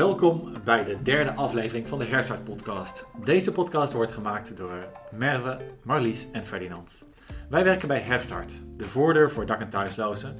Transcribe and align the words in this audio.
Welkom 0.00 0.52
bij 0.64 0.84
de 0.84 1.02
derde 1.02 1.34
aflevering 1.34 1.88
van 1.88 1.98
de 1.98 2.04
Herstart 2.04 2.44
podcast. 2.44 3.06
Deze 3.24 3.52
podcast 3.52 3.92
wordt 3.92 4.12
gemaakt 4.12 4.56
door 4.56 4.86
Merwe, 5.12 5.58
Marlies 5.82 6.26
en 6.32 6.46
Ferdinand. 6.46 7.04
Wij 7.48 7.64
werken 7.64 7.88
bij 7.88 8.00
Herstart, 8.00 8.52
de 8.76 8.84
voordeur 8.84 9.30
voor 9.30 9.46
dak- 9.46 9.60
en 9.60 9.68
thuislozen. 9.68 10.36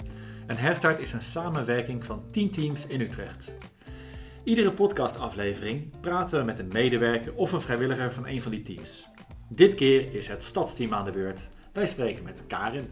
En 0.46 0.56
Herstart 0.56 0.98
is 0.98 1.12
een 1.12 1.22
samenwerking 1.22 2.04
van 2.04 2.22
10 2.30 2.50
teams 2.50 2.86
in 2.86 3.00
Utrecht. 3.00 3.54
Iedere 4.44 4.72
podcastaflevering 4.72 6.00
praten 6.00 6.38
we 6.38 6.44
met 6.44 6.58
een 6.58 6.70
medewerker 6.72 7.34
of 7.34 7.52
een 7.52 7.60
vrijwilliger 7.60 8.12
van 8.12 8.26
een 8.26 8.42
van 8.42 8.50
die 8.50 8.62
teams. 8.62 9.08
Dit 9.48 9.74
keer 9.74 10.14
is 10.14 10.28
het 10.28 10.42
stadsteam 10.42 10.94
aan 10.94 11.04
de 11.04 11.10
beurt. 11.10 11.48
Wij 11.72 11.86
spreken 11.86 12.24
met 12.24 12.44
Karin. 12.46 12.90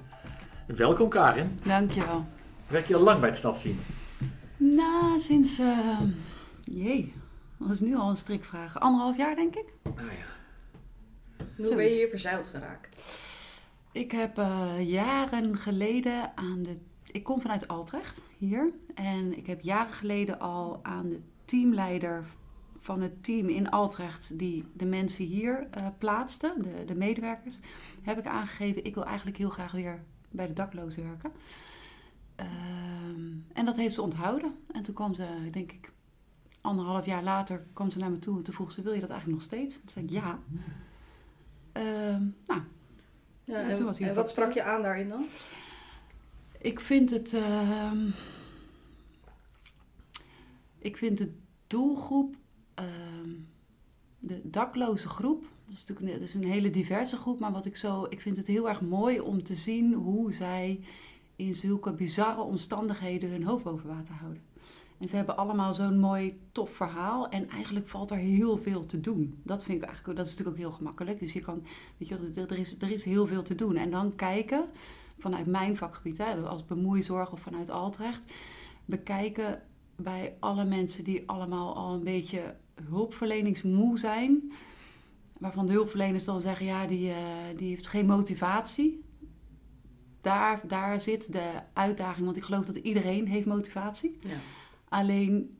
Welkom 0.66 1.08
Karin. 1.08 1.58
Dankjewel. 1.64 2.26
Werk 2.66 2.86
je 2.86 2.96
al 2.96 3.02
lang 3.02 3.20
bij 3.20 3.28
het 3.28 3.38
stadsteam? 3.38 3.78
Nou, 4.56 5.20
sinds, 5.20 5.58
uh, 5.58 6.00
jee, 6.70 7.12
dat 7.58 7.70
is 7.70 7.80
nu 7.80 7.96
al 7.96 8.08
een 8.08 8.16
strikvraag. 8.16 8.80
Anderhalf 8.80 9.16
jaar 9.16 9.36
denk 9.36 9.56
ik. 9.56 9.72
Nou 9.82 10.08
ja. 10.10 10.36
Hoe 11.56 11.74
ben 11.74 11.84
je 11.84 11.94
hier 11.94 12.08
verzeild 12.08 12.46
geraakt? 12.46 12.96
Ik 13.92 14.12
heb 14.12 14.38
uh, 14.38 14.88
jaren 14.88 15.56
geleden 15.56 16.36
aan 16.36 16.62
de... 16.62 16.76
Ik 17.12 17.24
kom 17.24 17.40
vanuit 17.40 17.68
Altrecht, 17.68 18.22
hier. 18.38 18.72
En 18.94 19.36
ik 19.36 19.46
heb 19.46 19.60
jaren 19.60 19.92
geleden 19.92 20.40
al 20.40 20.80
aan 20.82 21.08
de 21.08 21.20
teamleider 21.44 22.26
van 22.78 23.00
het 23.00 23.24
team 23.24 23.48
in 23.48 23.70
Altrecht... 23.70 24.38
die 24.38 24.64
de 24.72 24.84
mensen 24.84 25.24
hier 25.24 25.68
uh, 25.78 25.86
plaatste, 25.98 26.54
de, 26.58 26.84
de 26.86 26.94
medewerkers... 26.94 27.58
heb 28.02 28.18
ik 28.18 28.26
aangegeven, 28.26 28.84
ik 28.84 28.94
wil 28.94 29.04
eigenlijk 29.04 29.36
heel 29.36 29.50
graag 29.50 29.72
weer 29.72 30.02
bij 30.30 30.46
de 30.46 30.52
daklozen 30.52 31.04
werken. 31.04 31.32
Um, 32.40 33.44
en 33.52 33.64
dat 33.64 33.76
heeft 33.76 33.94
ze 33.94 34.02
onthouden. 34.02 34.54
En 34.72 34.82
toen 34.82 34.94
kwam 34.94 35.14
ze, 35.14 35.26
denk 35.50 35.72
ik, 35.72 35.92
anderhalf 36.68 37.06
jaar 37.06 37.22
later 37.22 37.66
kwam 37.72 37.90
ze 37.90 37.98
naar 37.98 38.10
me 38.10 38.18
toe. 38.18 38.36
En 38.36 38.42
toen 38.42 38.54
vroeg 38.54 38.72
ze, 38.72 38.82
wil 38.82 38.92
je 38.92 39.00
dat 39.00 39.10
eigenlijk 39.10 39.40
nog 39.40 39.48
steeds? 39.48 39.74
Toen 39.74 39.88
zei 39.88 40.04
ik, 40.04 40.10
ja. 40.10 40.38
Um, 41.72 42.36
nou, 42.46 42.60
ja, 43.44 43.62
en, 43.62 43.74
toen 43.74 43.84
was 43.84 43.98
en 43.98 44.14
wat 44.14 44.28
sprak 44.28 44.52
je 44.52 44.62
aan 44.62 44.82
daarin 44.82 45.08
dan? 45.08 45.24
Ik 46.58 46.80
vind 46.80 47.10
het... 47.10 47.32
Uh, 47.32 47.92
ik 50.78 50.96
vind 50.96 51.18
de 51.18 51.32
doelgroep... 51.66 52.36
Uh, 52.80 52.84
de 54.18 54.40
dakloze 54.44 55.08
groep... 55.08 55.42
Dat 55.64 55.76
is 55.76 55.86
natuurlijk 55.86 56.18
dat 56.18 56.28
is 56.28 56.34
een 56.34 56.44
hele 56.44 56.70
diverse 56.70 57.16
groep. 57.16 57.40
Maar 57.40 57.52
wat 57.52 57.64
ik 57.64 57.76
zo... 57.76 58.06
Ik 58.08 58.20
vind 58.20 58.36
het 58.36 58.46
heel 58.46 58.68
erg 58.68 58.80
mooi 58.80 59.20
om 59.20 59.42
te 59.42 59.54
zien 59.54 59.92
hoe 59.92 60.32
zij 60.32 60.80
in 61.36 61.54
zulke 61.54 61.92
bizarre 61.92 62.40
omstandigheden 62.40 63.30
hun 63.30 63.44
hoofd 63.44 63.64
boven 63.64 63.88
water 63.88 64.14
houden. 64.14 64.42
En 64.98 65.08
ze 65.08 65.16
hebben 65.16 65.36
allemaal 65.36 65.74
zo'n 65.74 65.98
mooi, 65.98 66.40
tof 66.52 66.70
verhaal. 66.70 67.28
En 67.28 67.48
eigenlijk 67.48 67.88
valt 67.88 68.10
er 68.10 68.16
heel 68.16 68.58
veel 68.58 68.86
te 68.86 69.00
doen. 69.00 69.40
Dat 69.42 69.64
vind 69.64 69.82
ik 69.82 69.88
eigenlijk, 69.88 70.18
dat 70.18 70.26
is 70.26 70.32
natuurlijk 70.32 70.58
ook 70.58 70.68
heel 70.68 70.76
gemakkelijk. 70.76 71.18
Dus 71.18 71.32
je 71.32 71.40
kan, 71.40 71.62
weet 71.96 72.08
je, 72.08 72.46
er 72.48 72.58
is, 72.58 72.76
er 72.78 72.90
is 72.90 73.04
heel 73.04 73.26
veel 73.26 73.42
te 73.42 73.54
doen. 73.54 73.76
En 73.76 73.90
dan 73.90 74.14
kijken, 74.14 74.64
vanuit 75.18 75.46
mijn 75.46 75.76
vakgebied, 75.76 76.18
hè, 76.18 76.34
als 76.34 76.64
bemoeizorg 76.64 77.32
of 77.32 77.40
vanuit 77.40 77.70
Altrecht, 77.70 78.22
bekijken 78.84 79.62
bij 79.96 80.36
alle 80.40 80.64
mensen 80.64 81.04
die 81.04 81.28
allemaal 81.28 81.76
al 81.76 81.94
een 81.94 82.04
beetje 82.04 82.54
hulpverleningsmoe 82.88 83.98
zijn. 83.98 84.52
Waarvan 85.38 85.66
de 85.66 85.72
hulpverleners 85.72 86.24
dan 86.24 86.40
zeggen, 86.40 86.66
ja, 86.66 86.86
die, 86.86 87.08
uh, 87.08 87.16
die 87.56 87.68
heeft 87.68 87.86
geen 87.86 88.06
motivatie 88.06 89.06
daar, 90.20 90.60
daar 90.66 91.00
zit 91.00 91.32
de 91.32 91.50
uitdaging. 91.72 92.24
Want 92.24 92.36
ik 92.36 92.42
geloof 92.42 92.66
dat 92.66 92.76
iedereen 92.76 93.26
heeft 93.26 93.46
motivatie. 93.46 94.18
Ja. 94.22 94.36
Alleen 94.88 95.58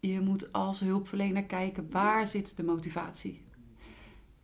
je 0.00 0.20
moet 0.20 0.52
als 0.52 0.80
hulpverlener 0.80 1.44
kijken 1.44 1.90
waar 1.90 2.28
zit 2.28 2.56
de 2.56 2.62
motivatie. 2.62 3.44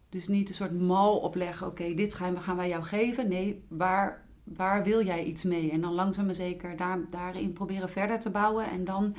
Dus 0.08 0.28
niet 0.28 0.48
een 0.48 0.54
soort 0.54 0.80
mal 0.80 1.18
opleggen. 1.18 1.66
Oké, 1.66 1.94
dit 1.94 2.14
gaan, 2.14 2.42
gaan 2.42 2.56
wij 2.56 2.68
jou 2.68 2.82
geven. 2.82 3.28
Nee, 3.28 3.64
waar, 3.68 4.28
waar 4.44 4.84
wil 4.84 5.04
jij 5.04 5.24
iets 5.24 5.42
mee? 5.42 5.70
En 5.70 5.80
dan 5.80 5.92
langzaam 5.92 6.26
maar 6.26 6.34
zeker 6.34 6.76
daar, 6.76 7.10
daarin 7.10 7.52
proberen 7.52 7.90
verder 7.90 8.18
te 8.18 8.30
bouwen. 8.30 8.70
En 8.70 8.84
dan 8.84 9.14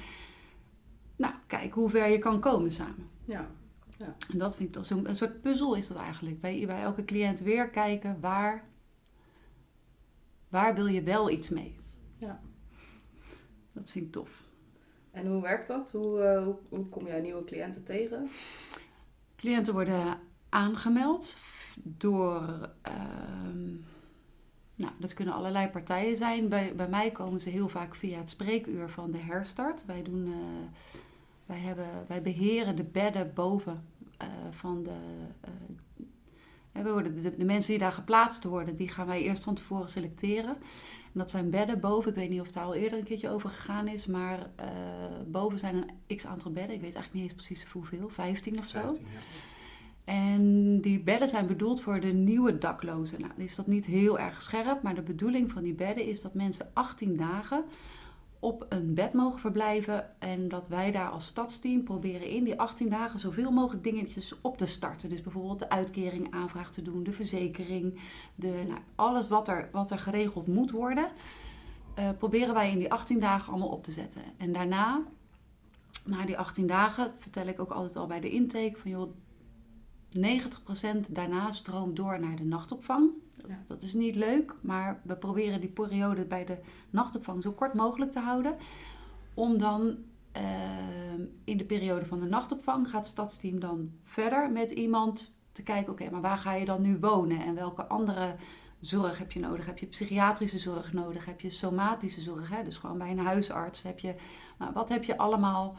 nou, 1.16 1.34
kijken 1.48 1.82
hoe 1.82 1.90
ver 1.90 2.10
je 2.10 2.18
kan 2.18 2.40
komen 2.40 2.72
samen. 2.72 3.10
Ja. 3.26 3.48
ja. 3.98 4.16
En 4.32 4.38
dat 4.38 4.56
vind 4.56 4.68
ik 4.68 4.76
toch 4.76 4.86
zo'n 4.86 5.10
een 5.10 5.16
soort 5.16 5.42
puzzel 5.42 5.76
is 5.76 5.88
dat 5.88 5.98
eigenlijk. 5.98 6.42
Bij, 6.42 6.64
bij 6.66 6.82
elke 6.82 7.06
cliënt 7.06 7.40
weer 7.40 7.70
kijken 7.70 8.18
waar 8.20 8.72
Waar 10.54 10.76
wil 10.76 10.88
je 10.88 11.04
wel 11.04 11.30
iets 11.30 11.50
mee? 11.50 11.76
Ja. 12.18 12.42
Dat 13.72 13.92
vind 13.92 14.06
ik 14.06 14.12
tof. 14.12 14.43
En 15.14 15.28
hoe 15.28 15.42
werkt 15.42 15.68
dat? 15.68 15.92
Hoe, 15.92 16.20
uh, 16.20 16.44
hoe, 16.44 16.56
hoe, 16.70 16.86
kom 16.86 17.08
jij 17.08 17.22
nieuwe 17.22 17.44
cliënten 17.44 17.84
tegen? 17.84 18.30
Cliënten 19.36 19.74
worden 19.74 20.20
aangemeld 20.50 21.38
door. 21.84 22.70
Uh, 22.88 23.72
nou, 24.76 24.92
dat 24.98 25.14
kunnen 25.14 25.34
allerlei 25.34 25.68
partijen 25.68 26.18
zijn. 26.18 26.50
Bij, 26.50 26.76
bij 26.76 26.88
mij 26.88 27.12
komen 27.12 27.40
ze 27.40 27.50
heel 27.50 27.70
vaak 27.70 27.96
via 27.96 28.18
het 28.18 28.30
spreekuur 28.30 28.90
van 28.90 29.12
de 29.12 29.18
herstart. 29.18 29.86
Wij, 29.86 30.04
doen, 30.04 30.28
uh, 30.28 30.36
wij, 31.46 31.60
hebben, 31.60 31.88
wij 32.08 32.22
beheren 32.22 32.76
de 32.76 32.84
bedden 32.84 33.34
boven 33.34 33.86
uh, 34.22 34.28
van 34.52 34.84
de 34.84 34.98
we 36.82 36.92
worden 36.92 37.22
de, 37.22 37.36
de, 37.36 37.46
mensen 37.46 37.72
die 37.72 37.80
daar 37.80 37.92
geplaatst 37.92 38.44
worden, 38.44 38.76
die 38.76 38.90
gaan 38.90 39.08
wij 39.08 39.22
eerst 39.22 39.44
van 39.44 39.54
tevoren 39.54 39.90
selecteren. 39.90 40.58
En 41.14 41.20
dat 41.20 41.30
zijn 41.30 41.50
bedden 41.50 41.80
boven. 41.80 42.10
Ik 42.10 42.16
weet 42.16 42.30
niet 42.30 42.40
of 42.40 42.46
het 42.46 42.56
daar 42.56 42.64
al 42.64 42.74
eerder 42.74 43.00
een 43.00 43.06
keertje 43.06 43.30
over 43.30 43.50
gegaan 43.50 43.88
is. 43.88 44.06
Maar 44.06 44.40
uh, 44.40 44.66
boven 45.28 45.60
zijn 45.60 45.76
een 46.08 46.16
x 46.16 46.26
aantal 46.26 46.52
bedden. 46.52 46.76
Ik 46.76 46.82
weet 46.82 46.96
eigenlijk 46.96 47.14
niet 47.14 47.24
eens 47.24 47.46
precies 47.46 47.72
hoeveel. 47.72 48.10
15 48.10 48.60
of 48.60 48.68
zo. 48.68 48.80
15, 48.80 49.06
ja. 49.14 49.20
En 50.04 50.82
die 50.82 51.00
bedden 51.00 51.28
zijn 51.28 51.48
bedoeld 51.48 51.82
voor 51.82 52.00
de 52.00 52.14
nieuwe 52.14 52.58
daklozen. 52.58 53.22
Nou, 53.22 53.34
is 53.38 53.56
dat 53.56 53.68
niet 53.68 53.86
heel 53.86 54.20
erg 54.20 54.42
scherp. 54.42 54.82
Maar 54.82 54.96
de 54.96 55.02
bedoeling 55.02 55.52
van 55.52 55.64
die 55.64 55.74
bedden 55.74 56.06
is 56.06 56.22
dat 56.22 56.34
mensen 56.34 56.70
18 56.74 57.18
dagen 57.18 57.64
op 58.44 58.66
een 58.70 58.94
bed 58.94 59.14
mogen 59.14 59.40
verblijven. 59.40 60.20
En 60.20 60.48
dat 60.48 60.68
wij 60.68 60.92
daar 60.92 61.10
als 61.10 61.26
stadsteam 61.26 61.84
proberen 61.84 62.28
in 62.28 62.44
die 62.44 62.60
18 62.60 62.90
dagen 62.90 63.20
zoveel 63.20 63.52
mogelijk 63.52 63.84
dingetjes 63.84 64.42
op 64.42 64.58
te 64.58 64.66
starten. 64.66 65.10
Dus 65.10 65.22
bijvoorbeeld 65.22 65.60
de 65.60 65.70
uitkering 65.70 66.34
aanvraag 66.34 66.72
te 66.72 66.82
doen, 66.82 67.04
de 67.04 67.14
verzekering, 67.14 68.00
de, 68.36 68.64
nou, 68.68 68.80
alles 68.96 69.28
wat 69.28 69.48
er, 69.48 69.70
wat 69.72 69.92
er 69.92 70.00
geregeld 70.00 70.48
moet 70.48 70.72
worden. 70.72 71.08
Uh, 72.00 72.10
proberen 72.18 72.54
wij 72.54 72.72
in 72.72 72.80
die 72.80 72.92
18 72.92 73.20
dagen 73.20 73.52
allemaal 73.52 73.70
op 73.70 73.84
te 73.84 73.92
zetten. 73.92 74.22
En 74.38 74.54
daarna, 74.54 75.02
na 76.06 76.26
die 76.26 76.38
18 76.38 76.68
dagen, 76.68 77.12
vertel 77.20 77.48
ik 77.48 77.60
ook 77.60 77.72
altijd 77.72 77.96
al 77.96 78.08
bij 78.08 78.20
de 78.20 78.30
intake 78.30 78.76
van 78.78 78.92
joh, 78.92 79.12
90% 80.18 81.12
daarna 81.12 81.52
stroomt 81.52 81.96
door 81.96 82.20
naar 82.20 82.36
de 82.36 82.44
nachtopvang. 82.44 83.12
Ja. 83.48 83.64
Dat 83.68 83.82
is 83.82 83.94
niet 83.94 84.16
leuk, 84.16 84.56
maar 84.62 85.02
we 85.04 85.16
proberen 85.16 85.62
die 85.62 85.70
periode 85.70 86.26
bij 86.26 86.46
de 86.46 86.58
nachtopvang 86.90 87.44
zo 87.44 87.52
kort 87.52 87.74
mogelijk 87.74 88.12
te 88.12 88.20
houden. 88.20 88.56
Om 89.34 89.58
dan 89.58 89.98
uh, 90.38 90.42
in 91.44 91.58
de 91.58 91.66
periode 91.66 92.06
van 92.06 92.20
de 92.20 92.26
nachtopvang 92.26 92.90
gaat 92.90 93.00
het 93.00 93.10
stadsteam 93.10 93.60
dan 93.60 93.92
verder 94.04 94.52
met 94.52 94.72
iemand 94.72 95.36
te 95.52 95.64
kijken: 95.64 95.92
oké, 95.92 96.02
okay, 96.02 96.14
maar 96.14 96.30
waar 96.30 96.38
ga 96.38 96.54
je 96.54 96.66
dan 96.66 96.82
nu 96.82 96.98
wonen 97.00 97.42
en 97.42 97.56
welke 97.56 97.86
andere 97.86 98.36
zorg 98.80 99.18
heb 99.18 99.32
je 99.32 99.40
nodig? 99.40 99.66
Heb 99.66 99.78
je 99.78 99.86
psychiatrische 99.86 100.60
zorg 100.60 100.94
nodig? 100.94 101.26
Heb 101.26 101.42
je 101.42 101.50
somatische 101.50 102.22
zorg? 102.22 102.50
Hè? 102.50 102.64
Dus 102.64 102.78
gewoon 102.78 102.98
bij 102.98 103.12
een 103.12 103.20
huisarts. 103.20 103.82
Heb 103.82 104.00
je, 104.00 104.16
nou, 104.60 104.74
wat 104.74 104.90
heb 104.90 105.04
je 105.04 105.18
allemaal 105.18 105.76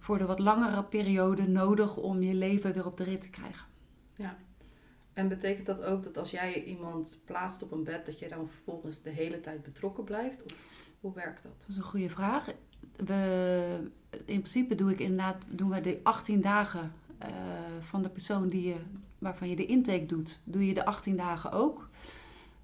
voor 0.00 0.18
de 0.18 0.26
wat 0.26 0.38
langere 0.38 0.84
periode 0.84 1.48
nodig 1.48 1.96
om 1.96 2.22
je 2.22 2.34
leven 2.34 2.72
weer 2.72 2.86
op 2.86 2.96
de 2.96 3.04
rit 3.04 3.20
te 3.20 3.30
krijgen? 3.30 3.66
Ja. 4.14 4.36
En 5.12 5.28
betekent 5.28 5.66
dat 5.66 5.82
ook 5.82 6.04
dat 6.04 6.18
als 6.18 6.30
jij 6.30 6.64
iemand 6.64 7.18
plaatst 7.24 7.62
op 7.62 7.72
een 7.72 7.84
bed, 7.84 8.06
dat 8.06 8.18
je 8.18 8.28
dan 8.28 8.48
vervolgens 8.48 9.02
de 9.02 9.10
hele 9.10 9.40
tijd 9.40 9.62
betrokken 9.62 10.04
blijft? 10.04 10.44
Of 10.44 10.52
hoe 11.00 11.14
werkt 11.14 11.42
dat? 11.42 11.52
Dat 11.58 11.68
is 11.68 11.76
een 11.76 11.82
goede 11.82 12.10
vraag. 12.10 12.48
We, 12.96 13.90
in 14.10 14.40
principe 14.40 14.74
doe 14.74 14.90
ik 14.90 15.00
inderdaad, 15.00 15.42
doen 15.48 15.70
we 15.70 15.80
de 15.80 16.00
18 16.02 16.40
dagen 16.40 16.92
uh, 17.22 17.28
van 17.80 18.02
de 18.02 18.08
persoon 18.08 18.48
die 18.48 18.68
je, 18.68 18.76
waarvan 19.18 19.48
je 19.48 19.56
de 19.56 19.66
intake 19.66 20.06
doet, 20.06 20.42
doe 20.44 20.66
je 20.66 20.74
de 20.74 20.84
18 20.84 21.16
dagen 21.16 21.52
ook. 21.52 21.89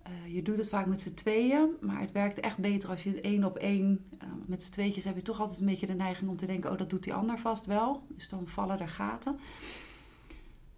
Uh, 0.09 0.35
je 0.35 0.43
doet 0.43 0.57
het 0.57 0.69
vaak 0.69 0.87
met 0.87 1.01
z'n 1.01 1.15
tweeën, 1.15 1.69
maar 1.81 2.01
het 2.01 2.13
werkt 2.13 2.41
echt 2.41 2.59
beter 2.59 2.91
als 2.91 3.03
je 3.03 3.11
het 3.11 3.21
één 3.21 3.45
op 3.45 3.57
één. 3.57 4.05
Uh, 4.23 4.29
met 4.47 4.63
z'n 4.63 4.73
tweetjes 4.73 5.05
heb 5.05 5.17
je 5.17 5.23
toch 5.23 5.41
altijd 5.41 5.61
een 5.61 5.67
beetje 5.67 5.87
de 5.87 5.95
neiging 5.95 6.31
om 6.31 6.37
te 6.37 6.47
denken: 6.47 6.71
oh, 6.71 6.79
dat 6.79 6.91
doet 6.91 7.03
die 7.05 7.15
ander 7.15 7.39
vast 7.39 7.67
wel. 7.67 8.03
Dus 8.09 8.29
dan 8.29 8.49
vallen 8.49 8.81
er 8.81 8.89
gaten. 8.89 9.39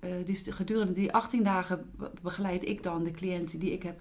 Uh, 0.04 0.10
dus 0.24 0.46
gedurende 0.48 0.92
die 0.92 1.12
18 1.12 1.44
dagen 1.44 1.90
begeleid 2.22 2.68
ik 2.68 2.82
dan 2.82 3.04
de 3.04 3.10
cliënten 3.10 3.58
die 3.58 3.72
ik 3.72 3.82
heb, 3.82 4.00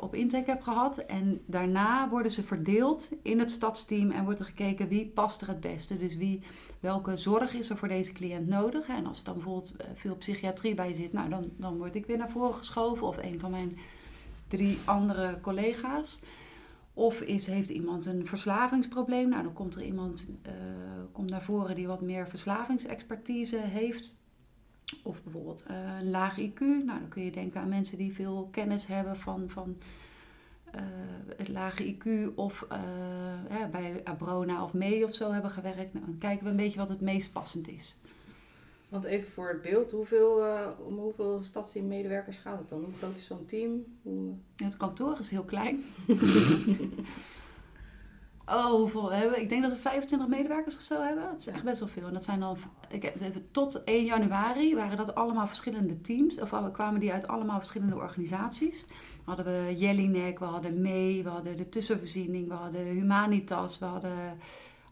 op 0.00 0.14
intake 0.14 0.50
heb 0.50 0.62
gehad. 0.62 0.98
En 0.98 1.40
daarna 1.46 2.08
worden 2.08 2.32
ze 2.32 2.42
verdeeld 2.42 3.12
in 3.22 3.38
het 3.38 3.50
stadsteam 3.50 4.10
en 4.10 4.24
wordt 4.24 4.40
er 4.40 4.46
gekeken 4.46 4.88
wie 4.88 5.06
past 5.06 5.42
er 5.42 5.48
het 5.48 5.60
beste. 5.60 5.98
Dus 5.98 6.16
wie, 6.16 6.40
welke 6.80 7.16
zorg 7.16 7.54
is 7.54 7.70
er 7.70 7.76
voor 7.76 7.88
deze 7.88 8.12
cliënt 8.12 8.48
nodig. 8.48 8.88
En 8.88 9.06
als 9.06 9.18
er 9.18 9.24
dan 9.24 9.34
bijvoorbeeld 9.34 9.72
veel 9.94 10.16
psychiatrie 10.16 10.74
bij 10.74 10.92
zit, 10.92 11.12
nou, 11.12 11.28
dan, 11.28 11.50
dan 11.56 11.76
word 11.76 11.94
ik 11.94 12.06
weer 12.06 12.18
naar 12.18 12.30
voren 12.30 12.54
geschoven 12.54 13.06
of 13.06 13.16
een 13.16 13.38
van 13.38 13.50
mijn 13.50 13.78
drie 14.56 14.78
andere 14.84 15.40
collega's. 15.40 16.20
Of 16.94 17.20
is, 17.20 17.46
heeft 17.46 17.68
iemand 17.68 18.06
een 18.06 18.26
verslavingsprobleem? 18.26 19.28
Nou, 19.28 19.42
dan 19.42 19.52
komt 19.52 19.74
er 19.74 19.82
iemand 19.82 20.26
uh, 20.46 20.52
komt 21.12 21.30
naar 21.30 21.42
voren 21.42 21.74
die 21.74 21.86
wat 21.86 22.00
meer 22.00 22.28
verslavingsexpertise 22.28 23.58
heeft. 23.58 24.20
Of 25.02 25.22
bijvoorbeeld 25.22 25.64
uh, 25.70 25.76
een 26.00 26.10
laag 26.10 26.40
IQ. 26.40 26.58
Nou, 26.60 26.98
dan 26.98 27.08
kun 27.08 27.24
je 27.24 27.30
denken 27.30 27.60
aan 27.60 27.68
mensen 27.68 27.98
die 27.98 28.14
veel 28.14 28.48
kennis 28.50 28.86
hebben 28.86 29.18
van, 29.18 29.50
van 29.50 29.76
uh, 30.74 30.80
het 31.36 31.48
lage 31.48 31.94
IQ. 31.94 32.34
Of 32.34 32.66
bij 33.70 34.00
Abrona 34.04 34.64
of 34.64 34.72
Mee 34.72 35.04
of 35.04 35.14
zo 35.14 35.32
hebben 35.32 35.50
gewerkt. 35.50 35.92
Nou, 35.92 36.06
dan 36.06 36.18
kijken 36.18 36.44
we 36.44 36.50
een 36.50 36.56
beetje 36.56 36.78
wat 36.78 36.88
het 36.88 37.00
meest 37.00 37.32
passend 37.32 37.68
is. 37.68 37.96
Want 38.92 39.04
even 39.04 39.30
voor 39.30 39.48
het 39.48 39.62
beeld, 39.62 39.90
hoeveel, 39.90 40.46
uh, 40.46 40.68
om 40.86 40.98
hoeveel 40.98 41.42
stadsteammedewerkers 41.42 42.38
gaat 42.38 42.58
het 42.58 42.68
dan? 42.68 42.84
Hoe 42.84 42.94
groot 42.94 43.16
is 43.16 43.26
zo'n 43.26 43.46
team? 43.46 43.84
Hoe... 44.02 44.34
het 44.56 44.76
kantoor 44.76 45.18
is 45.18 45.30
heel 45.30 45.44
klein. 45.44 45.84
oh, 48.56 48.64
hoeveel 48.64 49.12
hebben 49.12 49.30
we? 49.30 49.40
Ik 49.40 49.48
denk 49.48 49.62
dat 49.62 49.72
we 49.72 49.78
25 49.78 50.28
medewerkers 50.28 50.76
of 50.76 50.82
zo 50.82 51.02
hebben. 51.02 51.28
Het 51.30 51.40
is 51.40 51.46
echt 51.46 51.64
best 51.64 51.78
wel 51.78 51.88
veel. 51.88 52.06
En 52.06 52.12
dat 52.12 52.24
zijn 52.24 52.40
dan, 52.40 52.56
ik 52.88 53.02
heb, 53.02 53.14
tot 53.50 53.84
1 53.84 54.04
januari 54.04 54.74
waren 54.74 54.96
dat 54.96 55.14
allemaal 55.14 55.46
verschillende 55.46 56.00
teams. 56.00 56.40
Of 56.40 56.70
kwamen 56.72 57.00
die 57.00 57.12
uit 57.12 57.28
allemaal 57.28 57.58
verschillende 57.58 57.96
organisaties. 57.96 58.86
Hadden 59.24 59.44
we 59.44 59.74
Jellinek, 59.76 60.38
we 60.38 60.44
hadden 60.44 60.80
Mee, 60.80 61.22
we 61.22 61.28
hadden 61.28 61.56
de 61.56 61.68
Tussenvoorziening, 61.68 62.48
we 62.48 62.54
hadden 62.54 62.86
Humanitas, 62.86 63.78
we 63.78 63.84
hadden 63.84 64.38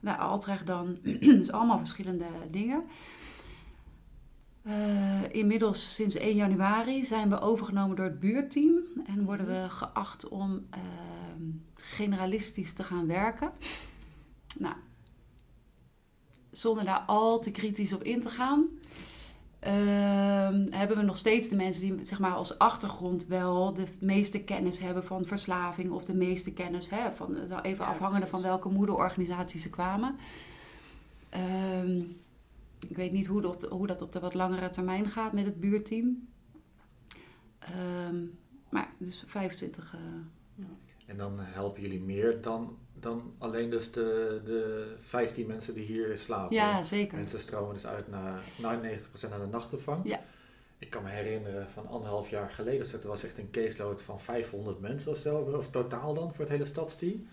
nou, 0.00 0.18
Altrecht 0.18 0.66
dan. 0.66 0.98
dus 1.20 1.52
allemaal 1.52 1.78
verschillende 1.78 2.26
dingen. 2.50 2.84
Uh, 4.66 5.22
inmiddels 5.30 5.94
sinds 5.94 6.14
1 6.14 6.36
januari 6.36 7.04
zijn 7.04 7.28
we 7.28 7.40
overgenomen 7.40 7.96
door 7.96 8.04
het 8.04 8.20
buurteam 8.20 8.78
en 9.06 9.24
worden 9.24 9.46
we 9.46 9.66
geacht 9.68 10.28
om 10.28 10.52
uh, 10.52 10.80
generalistisch 11.74 12.72
te 12.72 12.84
gaan 12.84 13.06
werken. 13.06 13.52
Nou, 14.58 14.74
zonder 16.50 16.84
daar 16.84 17.04
al 17.06 17.38
te 17.38 17.50
kritisch 17.50 17.92
op 17.92 18.02
in 18.04 18.20
te 18.20 18.28
gaan, 18.28 18.68
uh, 19.66 19.70
hebben 20.70 20.96
we 20.96 21.02
nog 21.02 21.16
steeds 21.16 21.48
de 21.48 21.56
mensen 21.56 21.82
die 21.82 22.06
zeg 22.06 22.18
maar, 22.18 22.34
als 22.34 22.58
achtergrond 22.58 23.26
wel 23.26 23.74
de 23.74 23.86
meeste 23.98 24.40
kennis 24.40 24.78
hebben 24.78 25.04
van 25.04 25.24
verslaving 25.24 25.90
of 25.90 26.04
de 26.04 26.14
meeste 26.14 26.52
kennis, 26.52 26.90
hè, 26.90 27.12
van, 27.12 27.36
even 27.62 27.86
afhangende 27.86 28.26
van 28.26 28.42
welke 28.42 28.68
moederorganisatie 28.68 29.60
ze 29.60 29.70
kwamen. 29.70 30.16
Ehm, 31.28 32.02
ik 32.88 32.96
weet 32.96 33.12
niet 33.12 33.26
hoe 33.26 33.40
dat, 33.40 33.66
hoe 33.68 33.86
dat 33.86 34.02
op 34.02 34.12
de 34.12 34.20
wat 34.20 34.34
langere 34.34 34.70
termijn 34.70 35.06
gaat 35.06 35.32
met 35.32 35.44
het 35.44 35.60
buurteam. 35.60 36.28
Um, 38.08 38.38
maar 38.68 38.92
dus 38.98 39.24
25. 39.26 39.94
Uh, 39.94 40.00
ja. 40.54 40.64
En 41.06 41.16
dan 41.16 41.38
helpen 41.38 41.82
jullie 41.82 42.00
meer 42.00 42.40
dan, 42.42 42.78
dan 42.94 43.34
alleen 43.38 43.70
dus 43.70 43.92
de, 43.92 44.40
de 44.44 44.94
15 45.00 45.46
mensen 45.46 45.74
die 45.74 45.84
hier 45.84 46.18
slapen. 46.18 46.56
Ja, 46.56 46.82
zeker. 46.82 47.18
Mensen 47.18 47.40
stromen 47.40 47.74
dus 47.74 47.86
uit 47.86 48.08
naar, 48.08 48.42
naar 48.60 48.76
90% 48.76 49.28
naar 49.30 49.40
de 49.40 49.46
nachtopvang. 49.50 50.08
Ja. 50.08 50.20
Ik 50.78 50.90
kan 50.90 51.02
me 51.02 51.08
herinneren 51.10 51.70
van 51.70 51.86
anderhalf 51.86 52.30
jaar 52.30 52.50
geleden, 52.50 52.78
dus 52.78 52.92
het 52.92 53.04
was 53.04 53.24
echt 53.24 53.38
een 53.38 53.50
caseload 53.50 54.02
van 54.02 54.20
500 54.20 54.80
mensen 54.80 55.12
of 55.12 55.18
zo, 55.18 55.38
of 55.38 55.70
totaal 55.70 56.14
dan 56.14 56.30
voor 56.34 56.40
het 56.40 56.52
hele 56.52 56.64
stadsteam. 56.64 57.28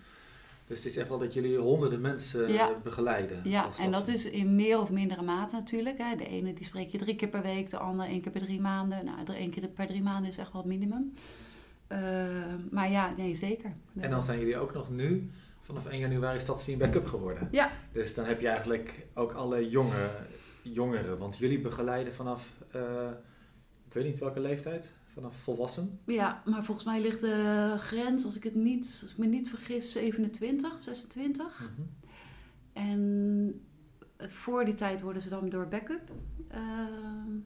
Dus 0.68 0.76
het 0.76 0.86
is 0.86 0.96
echt 0.96 1.08
wel 1.08 1.18
dat 1.18 1.34
jullie 1.34 1.56
honderden 1.56 2.00
mensen 2.00 2.52
ja. 2.52 2.70
begeleiden. 2.82 3.40
Ja, 3.44 3.68
en 3.78 3.92
dat 3.92 4.08
is 4.08 4.24
in 4.24 4.54
meer 4.54 4.80
of 4.80 4.90
mindere 4.90 5.22
mate 5.22 5.54
natuurlijk. 5.54 5.98
Hè. 5.98 6.16
De 6.16 6.26
ene 6.26 6.52
die 6.52 6.64
spreek 6.64 6.88
je 6.88 6.98
drie 6.98 7.16
keer 7.16 7.28
per 7.28 7.42
week, 7.42 7.70
de 7.70 7.78
andere 7.78 8.08
één 8.08 8.20
keer 8.20 8.32
per 8.32 8.40
drie 8.40 8.60
maanden. 8.60 9.04
Nou, 9.04 9.34
één 9.34 9.50
keer 9.50 9.68
per 9.68 9.86
drie 9.86 10.02
maanden 10.02 10.30
is 10.30 10.38
echt 10.38 10.52
wel 10.52 10.62
het 10.62 10.70
minimum. 10.70 11.12
Uh, 11.92 11.98
maar 12.70 12.90
ja, 12.90 13.14
nee, 13.16 13.34
zeker. 13.34 13.72
En 14.00 14.10
dan 14.10 14.22
zijn 14.22 14.38
jullie 14.38 14.58
ook 14.58 14.74
nog 14.74 14.90
nu 14.90 15.30
vanaf 15.60 15.86
1 15.86 15.98
januari 15.98 16.40
stadsteam 16.40 16.78
backup 16.78 17.06
geworden. 17.06 17.48
Ja. 17.50 17.70
Dus 17.92 18.14
dan 18.14 18.24
heb 18.24 18.40
je 18.40 18.48
eigenlijk 18.48 19.06
ook 19.14 19.32
alle 19.32 19.68
jonge, 19.68 20.10
jongeren. 20.62 21.18
Want 21.18 21.38
jullie 21.38 21.60
begeleiden 21.60 22.14
vanaf, 22.14 22.52
uh, 22.76 22.82
ik 23.86 23.92
weet 23.92 24.04
niet 24.04 24.18
welke 24.18 24.40
leeftijd, 24.40 24.94
vanaf 25.18 25.36
volwassen? 25.36 26.00
Ja, 26.04 26.42
maar 26.44 26.64
volgens 26.64 26.86
mij 26.86 27.00
ligt 27.00 27.20
de 27.20 27.74
grens, 27.78 28.24
als 28.24 28.36
ik 28.36 28.44
het 28.44 28.54
niet, 28.54 28.98
als 29.02 29.10
ik 29.10 29.18
me 29.18 29.26
niet 29.26 29.48
vergis, 29.48 29.92
27 29.92 30.76
of 30.76 30.82
26. 30.82 31.60
Mm 31.60 31.66
-hmm. 31.76 31.90
En 32.72 33.62
voor 34.18 34.64
die 34.64 34.74
tijd 34.74 35.00
worden 35.00 35.22
ze 35.22 35.28
dan 35.28 35.48
door 35.48 35.68
backup 35.68 36.10
uh, 36.54 36.58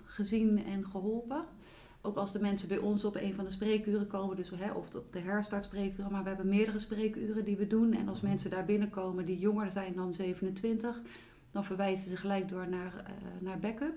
gezien 0.05 0.65
en 0.65 0.87
geholpen. 0.87 1.45
Ook 2.01 2.17
als 2.17 2.33
de 2.33 2.41
mensen 2.41 2.69
bij 2.69 2.79
ons 2.79 3.05
op 3.05 3.17
een 3.17 3.35
van 3.35 3.45
de 3.45 3.51
spreekuren 3.51 4.07
komen, 4.07 4.37
dus 4.37 4.51
hè, 4.51 4.73
of 4.73 4.95
op 4.95 5.13
de 5.13 5.19
herstart 5.19 5.65
spreekuren, 5.65 6.13
maar 6.13 6.23
we 6.23 6.29
hebben 6.29 6.49
meerdere 6.49 6.79
spreekuren 6.79 7.45
die 7.45 7.57
we 7.57 7.67
doen. 7.67 7.93
En 7.93 8.09
als 8.09 8.21
mensen 8.21 8.51
daar 8.51 8.65
binnenkomen 8.65 9.27
die 9.27 9.39
jonger 9.39 9.73
zijn 9.73 9.95
dan 9.95 10.13
27, 10.15 11.01
dan 11.51 11.65
verwijzen 11.65 12.11
ze 12.11 12.17
gelijk 12.17 12.49
door 12.49 12.69
naar, 12.69 12.95
uh, 12.95 13.27
naar 13.41 13.59
backup. 13.59 13.95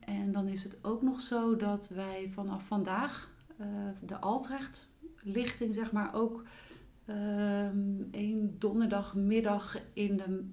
En 0.00 0.32
dan 0.32 0.48
is 0.48 0.62
het 0.62 0.84
ook 0.84 1.02
nog 1.02 1.20
zo 1.20 1.56
dat 1.56 1.88
wij 1.88 2.30
vanaf 2.32 2.66
vandaag 2.66 3.30
uh, 3.60 3.66
de 4.00 4.18
Altrecht-lichting, 4.18 5.74
zeg 5.74 5.92
maar, 5.92 6.14
ook 6.14 6.42
um, 7.06 8.08
één 8.10 8.58
donderdagmiddag 8.58 9.78
in 9.92 10.16
de. 10.16 10.48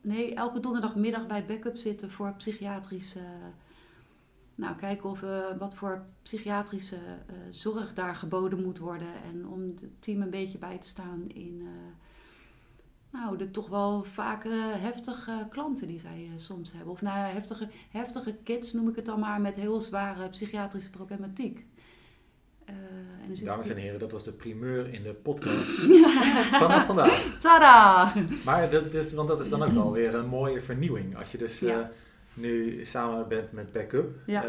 Nee, 0.00 0.34
elke 0.34 0.60
donderdagmiddag 0.60 1.26
bij 1.26 1.46
backup 1.46 1.76
zitten 1.76 2.10
voor 2.10 2.34
psychiatrische. 2.34 3.20
Nou, 4.54 4.76
kijken 4.76 5.10
of 5.10 5.20
we 5.20 5.54
wat 5.58 5.74
voor 5.74 6.06
psychiatrische 6.22 6.96
uh, 6.96 7.36
zorg 7.50 7.94
daar 7.94 8.16
geboden 8.16 8.62
moet 8.62 8.78
worden. 8.78 9.22
En 9.24 9.46
om 9.46 9.60
het 9.60 10.02
team 10.02 10.22
een 10.22 10.30
beetje 10.30 10.58
bij 10.58 10.78
te 10.78 10.88
staan 10.88 11.28
in. 11.28 11.60
Uh, 11.60 11.68
de 13.38 13.50
toch 13.50 13.68
wel 13.68 14.04
vaak 14.04 14.44
uh, 14.44 14.74
heftige 14.74 15.46
klanten 15.50 15.86
die 15.86 15.98
zij 15.98 16.28
uh, 16.32 16.32
soms 16.36 16.72
hebben. 16.72 16.92
Of 16.92 17.02
nou, 17.02 17.32
heftige, 17.32 17.68
heftige 17.90 18.34
kids 18.44 18.72
noem 18.72 18.88
ik 18.88 18.96
het 18.96 19.06
dan 19.06 19.20
maar, 19.20 19.40
met 19.40 19.56
heel 19.56 19.80
zware 19.80 20.28
psychiatrische 20.28 20.90
problematiek. 20.90 21.66
Uh, 22.68 22.74
en 23.22 23.44
Dames 23.44 23.68
en 23.68 23.76
heren, 23.76 23.98
dat 23.98 24.12
was 24.12 24.24
de 24.24 24.32
primeur 24.32 24.94
in 24.94 25.02
de 25.02 25.14
podcast 25.14 25.64
vanaf 26.62 26.86
vandaag. 26.86 27.38
Tada! 27.40 28.12
Maar 28.44 28.70
dat 28.70 28.94
is, 28.94 29.12
want 29.12 29.28
dat 29.28 29.40
is 29.40 29.48
dan 29.48 29.62
ook 29.62 29.72
wel 29.72 29.92
weer 29.92 30.14
een 30.14 30.28
mooie 30.28 30.62
vernieuwing. 30.62 31.16
Als 31.16 31.32
je 31.32 31.38
dus 31.38 31.60
ja. 31.60 31.90
nu 32.34 32.84
samen 32.84 33.28
bent 33.28 33.52
met 33.52 33.72
Backup, 33.72 34.16
ja. 34.26 34.44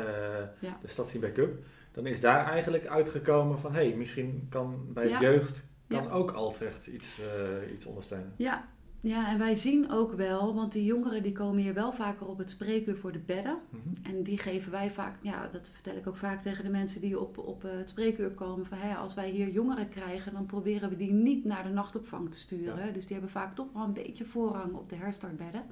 ja. 0.60 0.80
de 0.82 0.88
Stadsie 0.88 1.20
Backup, 1.20 1.64
dan 1.92 2.06
is 2.06 2.20
daar 2.20 2.46
eigenlijk 2.46 2.88
uitgekomen 2.88 3.60
van, 3.60 3.74
hé, 3.74 3.88
hey, 3.88 3.98
misschien 3.98 4.48
kan 4.50 4.94
bij 4.94 5.10
jeugd 5.10 5.68
kan 5.90 6.12
ook 6.12 6.32
Altrecht 6.32 6.88
iets, 6.88 7.20
uh, 7.20 7.74
iets 7.74 7.86
ondersteunen. 7.86 8.34
Ja. 8.36 8.68
Ja, 9.02 9.30
en 9.30 9.38
wij 9.38 9.56
zien 9.56 9.92
ook 9.92 10.14
wel, 10.14 10.54
want 10.54 10.72
die 10.72 10.86
jongeren 10.86 11.24
die 11.24 11.32
komen 11.32 11.62
hier 11.62 11.74
wel 11.74 11.94
vaker 11.94 12.28
op 12.28 12.38
het 12.38 12.50
spreekuur 12.50 12.96
voor 12.96 13.12
de 13.12 13.20
bedden. 13.20 13.60
Mm 13.70 13.80
-hmm. 13.84 14.14
En 14.14 14.24
die 14.24 14.38
geven 14.38 14.72
wij 14.72 14.92
vaak, 14.92 15.18
ja, 15.22 15.48
dat 15.48 15.70
vertel 15.74 15.96
ik 15.96 16.08
ook 16.08 16.18
vaak 16.18 16.42
tegen 16.42 16.64
de 16.64 16.70
mensen 16.70 17.02
die 17.02 17.20
op, 17.20 17.38
op 17.38 17.62
het 17.62 17.90
spreekuur 17.90 18.30
komen. 18.30 18.66
Van 18.66 18.78
hey, 18.78 18.96
als 18.96 19.14
wij 19.14 19.30
hier 19.30 19.50
jongeren 19.50 19.90
krijgen, 19.90 20.34
dan 20.34 20.46
proberen 20.46 20.90
we 20.90 20.96
die 20.96 21.12
niet 21.12 21.46
naar 21.46 21.64
de 21.64 21.70
nachtopvang 21.70 22.32
te 22.32 22.40
sturen. 22.40 22.86
Ja. 22.86 22.92
Dus 22.92 23.04
die 23.04 23.14
hebben 23.14 23.32
vaak 23.32 23.56
toch 23.56 23.68
wel 23.74 23.84
een 23.84 23.94
beetje 23.94 24.26
voorrang 24.26 24.74
op 24.74 24.90
de 24.90 24.96
herstartbedden. 24.96 25.64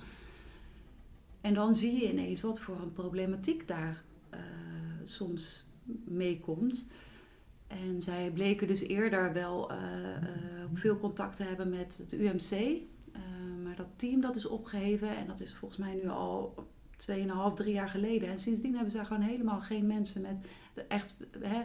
En 1.41 1.53
dan 1.53 1.75
zie 1.75 1.99
je 1.99 2.11
ineens 2.11 2.41
wat 2.41 2.59
voor 2.59 2.81
een 2.81 2.93
problematiek 2.93 3.67
daar 3.67 4.03
uh, 4.33 4.39
soms 5.03 5.65
meekomt. 6.03 6.87
En 7.67 8.01
zij 8.01 8.31
bleken 8.31 8.67
dus 8.67 8.81
eerder 8.81 9.33
wel 9.33 9.71
uh, 9.71 9.77
uh, 9.77 10.17
veel 10.73 10.99
contact 10.99 11.35
te 11.35 11.43
hebben 11.43 11.69
met 11.69 11.97
het 11.97 12.13
UMC. 12.13 12.81
Dat 13.77 13.87
team 13.95 14.21
dat 14.21 14.35
is 14.35 14.45
opgeheven 14.45 15.17
en 15.17 15.27
dat 15.27 15.39
is 15.39 15.53
volgens 15.53 15.79
mij 15.79 15.99
nu 16.03 16.09
al 16.09 16.53
2,5, 16.97 17.53
3 17.55 17.73
jaar 17.73 17.89
geleden. 17.89 18.29
En 18.29 18.39
sindsdien 18.39 18.73
hebben 18.73 18.91
ze 18.91 19.05
gewoon 19.05 19.21
helemaal 19.21 19.61
geen 19.61 19.87
mensen 19.87 20.21
met 20.21 20.35
echt. 20.87 21.15
Hè, 21.39 21.63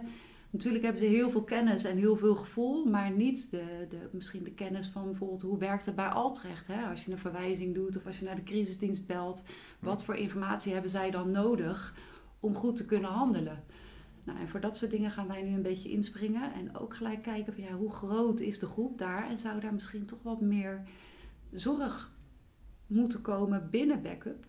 natuurlijk 0.50 0.84
hebben 0.84 1.02
ze 1.02 1.08
heel 1.08 1.30
veel 1.30 1.44
kennis 1.44 1.84
en 1.84 1.96
heel 1.96 2.16
veel 2.16 2.34
gevoel, 2.34 2.84
maar 2.84 3.10
niet 3.10 3.50
de, 3.50 3.86
de, 3.88 4.08
misschien 4.10 4.44
de 4.44 4.54
kennis 4.54 4.88
van 4.88 5.04
bijvoorbeeld 5.04 5.42
hoe 5.42 5.58
werkt 5.58 5.86
het 5.86 5.94
bij 5.94 6.08
Altrecht. 6.08 6.66
Hè? 6.66 6.84
Als 6.84 7.04
je 7.04 7.12
een 7.12 7.18
verwijzing 7.18 7.74
doet 7.74 7.96
of 7.96 8.06
als 8.06 8.18
je 8.18 8.24
naar 8.24 8.36
de 8.36 8.42
crisisdienst 8.42 9.06
belt, 9.06 9.44
wat 9.78 10.04
voor 10.04 10.16
informatie 10.16 10.72
hebben 10.72 10.90
zij 10.90 11.10
dan 11.10 11.30
nodig 11.30 11.94
om 12.40 12.54
goed 12.54 12.76
te 12.76 12.84
kunnen 12.84 13.10
handelen? 13.10 13.64
Nou, 14.24 14.38
en 14.38 14.48
voor 14.48 14.60
dat 14.60 14.76
soort 14.76 14.90
dingen 14.90 15.10
gaan 15.10 15.28
wij 15.28 15.42
nu 15.42 15.54
een 15.54 15.62
beetje 15.62 15.90
inspringen. 15.90 16.52
En 16.54 16.76
ook 16.76 16.96
gelijk 16.96 17.22
kijken 17.22 17.52
van 17.52 17.62
ja, 17.62 17.72
hoe 17.72 17.92
groot 17.92 18.40
is 18.40 18.58
de 18.58 18.66
groep 18.66 18.98
daar? 18.98 19.28
En 19.28 19.38
zou 19.38 19.60
daar 19.60 19.74
misschien 19.74 20.04
toch 20.04 20.22
wat 20.22 20.40
meer 20.40 20.82
zorg 21.52 22.10
moeten 22.86 23.20
komen 23.20 23.68
binnen 23.70 24.02
backup? 24.02 24.46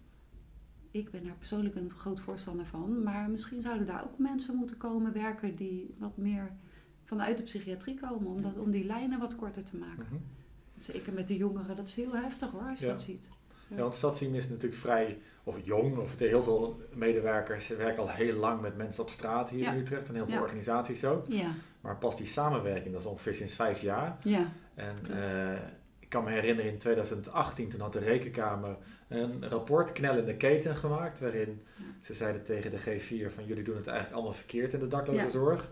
Ik 0.91 1.11
ben 1.11 1.23
daar 1.23 1.35
persoonlijk 1.37 1.75
een 1.75 1.91
groot 1.91 2.21
voorstander 2.21 2.65
van. 2.65 3.03
Maar 3.03 3.29
misschien 3.29 3.61
zouden 3.61 3.87
daar 3.87 4.03
ook 4.03 4.17
mensen 4.17 4.55
moeten 4.55 4.77
komen 4.77 5.13
werken 5.13 5.55
die 5.55 5.95
wat 5.97 6.17
meer 6.17 6.51
vanuit 7.03 7.37
de 7.37 7.43
psychiatrie 7.43 7.99
komen. 7.99 8.27
Om, 8.27 8.41
dat, 8.41 8.57
om 8.57 8.71
die 8.71 8.85
lijnen 8.85 9.19
wat 9.19 9.35
korter 9.35 9.63
te 9.63 9.77
maken. 9.77 10.03
Mm 10.03 10.09
-hmm. 10.09 10.21
Zeker 10.77 11.13
met 11.13 11.27
de 11.27 11.37
jongeren, 11.37 11.75
dat 11.75 11.87
is 11.87 11.95
heel 11.95 12.15
heftig 12.15 12.51
hoor, 12.51 12.61
als 12.69 12.79
je 12.79 12.85
ja. 12.85 12.91
dat 12.91 13.01
ziet. 13.01 13.29
Ja, 13.67 13.75
want 13.75 13.95
Stadsteam 13.95 14.33
is 14.35 14.49
natuurlijk 14.49 14.81
vrij, 14.81 15.19
of 15.43 15.65
jong, 15.65 15.97
of 15.97 16.15
de, 16.15 16.25
heel 16.25 16.43
veel 16.43 16.81
medewerkers 16.95 17.67
werken 17.67 18.03
al 18.03 18.09
heel 18.09 18.35
lang 18.35 18.61
met 18.61 18.77
mensen 18.77 19.03
op 19.03 19.09
straat 19.09 19.49
hier 19.49 19.59
Ja. 19.59 19.71
in 19.71 19.79
Utrecht 19.79 20.07
en 20.07 20.13
heel 20.13 20.25
veel 20.25 20.33
Ja. 20.33 20.41
organisaties 20.41 21.05
ook. 21.05 21.25
Ja, 21.27 21.51
Maar 21.81 21.97
pas 21.97 22.17
die 22.17 22.25
samenwerking, 22.25 22.91
dat 22.91 23.01
is 23.01 23.07
ongeveer 23.07 23.33
sinds 23.33 23.55
vijf 23.55 23.81
jaar. 23.81 24.17
ja, 24.23 24.51
En 24.73 24.95
Klopt. 25.03 25.19
Ik 26.13 26.19
kan 26.19 26.27
me 26.31 26.39
herinneren 26.39 26.71
in 26.71 26.77
2018, 26.77 27.69
toen 27.69 27.79
had 27.79 27.93
de 27.93 27.99
Rekenkamer 27.99 28.77
een 29.07 29.49
rapport 29.49 29.91
knellende 29.91 30.35
keten 30.35 30.75
gemaakt, 30.75 31.19
waarin 31.19 31.63
ze 32.01 32.13
zeiden 32.13 32.43
tegen 32.43 32.71
de 32.71 32.79
G4 32.79 33.33
van 33.33 33.45
jullie 33.45 33.63
doen 33.63 33.75
het 33.75 33.87
eigenlijk 33.87 34.15
allemaal 34.15 34.33
verkeerd 34.33 34.73
in 34.73 34.79
de 34.79 34.87
dakloze 34.87 35.19
Ja. 35.19 35.29
zorg. 35.29 35.69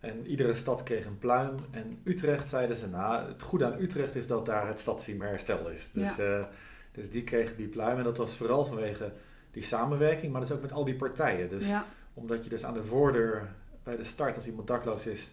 En 0.00 0.26
iedere 0.26 0.54
stad 0.54 0.82
kreeg 0.82 1.06
een 1.06 1.18
pluim. 1.18 1.54
En 1.70 2.00
Utrecht 2.04 2.48
zeiden 2.48 2.76
ze, 2.76 2.88
nou, 2.88 3.28
het 3.28 3.42
goede 3.42 3.64
aan 3.64 3.80
Utrecht 3.80 4.14
is 4.14 4.26
dat 4.26 4.46
daar 4.46 4.66
het 4.66 4.80
stadsteam 4.80 5.20
herstel 5.20 5.68
is. 5.68 5.92
Dus, 5.92 6.18
eh, 6.18 6.44
dus 6.92 7.10
die 7.10 7.24
kregen 7.24 7.56
die 7.56 7.68
pluim. 7.68 7.98
En 7.98 8.04
dat 8.04 8.16
was 8.16 8.36
vooral 8.36 8.64
vanwege 8.64 9.12
die 9.50 9.62
samenwerking, 9.62 10.32
maar 10.32 10.40
dus 10.40 10.52
ook 10.52 10.62
met 10.62 10.72
al 10.72 10.84
die 10.84 10.96
partijen. 10.96 11.48
Dus 11.48 11.68
ja, 11.68 11.84
omdat 12.14 12.44
je 12.44 12.50
dus 12.50 12.64
aan 12.64 12.74
de 12.74 12.84
voordeur 12.84 13.48
bij 13.82 13.96
de 13.96 14.04
start, 14.04 14.36
als 14.36 14.46
iemand 14.46 14.66
dakloos 14.66 15.06
is, 15.06 15.30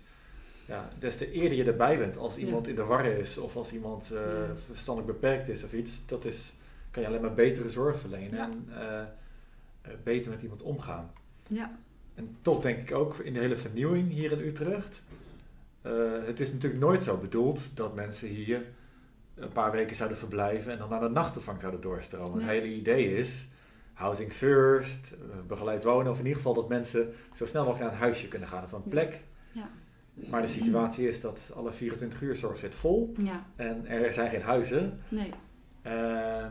ja, 0.66 0.90
des 1.00 1.18
te 1.18 1.32
eerder 1.32 1.58
je 1.58 1.64
erbij 1.64 1.98
bent 1.98 2.18
als 2.18 2.36
Ja. 2.36 2.46
iemand 2.46 2.68
in 2.68 2.76
de 2.76 2.84
war 2.84 3.06
is 3.06 3.38
of 3.38 3.56
als 3.56 3.74
iemand 3.74 4.08
Ja. 4.08 4.20
verstandelijk 4.66 5.20
beperkt 5.20 5.48
is 5.50 5.64
of 5.64 5.74
iets, 5.74 6.06
dat 6.06 6.26
is, 6.26 6.56
kan 6.92 7.02
je 7.02 7.08
alleen 7.08 7.22
maar 7.22 7.34
betere 7.34 7.70
zorg 7.70 8.00
verlenen 8.00 8.38
Ja. 8.38 8.50
en 8.50 8.68
eh, 8.76 9.00
eh, 9.02 9.08
beter 10.04 10.30
met 10.32 10.42
iemand 10.42 10.62
omgaan. 10.62 11.12
ja, 11.48 11.78
En 12.16 12.38
toch 12.42 12.62
denk 12.62 12.90
ik 12.90 12.96
ook 12.96 13.18
in 13.18 13.34
de 13.34 13.40
hele 13.40 13.58
vernieuwing 13.58 14.12
hier 14.12 14.32
in 14.32 14.40
Utrecht, 14.40 15.04
het 16.26 16.40
is 16.40 16.52
natuurlijk 16.52 16.82
nooit 16.82 17.04
zo 17.04 17.18
bedoeld 17.18 17.62
dat 17.74 17.96
mensen 17.96 18.28
hier 18.28 18.62
een 19.36 19.52
paar 19.52 19.72
weken 19.72 19.96
zouden 19.96 20.18
verblijven 20.18 20.72
en 20.72 20.78
dan 20.78 20.90
naar 20.90 21.00
de 21.00 21.10
nachtopvang 21.10 21.60
zouden 21.60 21.82
doorstromen. 21.82 22.40
Het 22.40 22.50
hele 22.50 22.74
idee 22.76 23.16
is 23.16 23.48
housing 23.94 24.34
first, 24.34 25.14
begeleid 25.48 25.84
wonen, 25.84 26.12
of 26.12 26.18
in 26.20 26.24
ieder 26.24 26.38
geval 26.38 26.54
dat 26.54 26.70
mensen 26.70 27.14
zo 27.36 27.46
snel 27.46 27.64
mogelijk 27.64 27.86
naar 27.90 27.94
een 28.00 28.06
huisje 28.06 28.28
kunnen 28.28 28.48
gaan 28.48 28.64
of 28.64 28.72
een 28.72 28.84
plek. 28.90 29.20
Ja. 29.52 29.70
Maar 30.14 30.42
de 30.42 30.48
situatie 30.48 31.08
is 31.08 31.22
dat 31.22 31.52
alle 31.56 31.72
24 31.72 32.22
uur 32.22 32.36
zorg 32.36 32.60
zit 32.60 32.76
vol 32.76 33.14
ja, 33.18 33.46
en 33.56 33.88
er 33.88 34.14
zijn 34.14 34.30
geen 34.30 34.42
huizen. 34.42 35.00
nee. 35.10 35.30
Eh, 35.82 36.46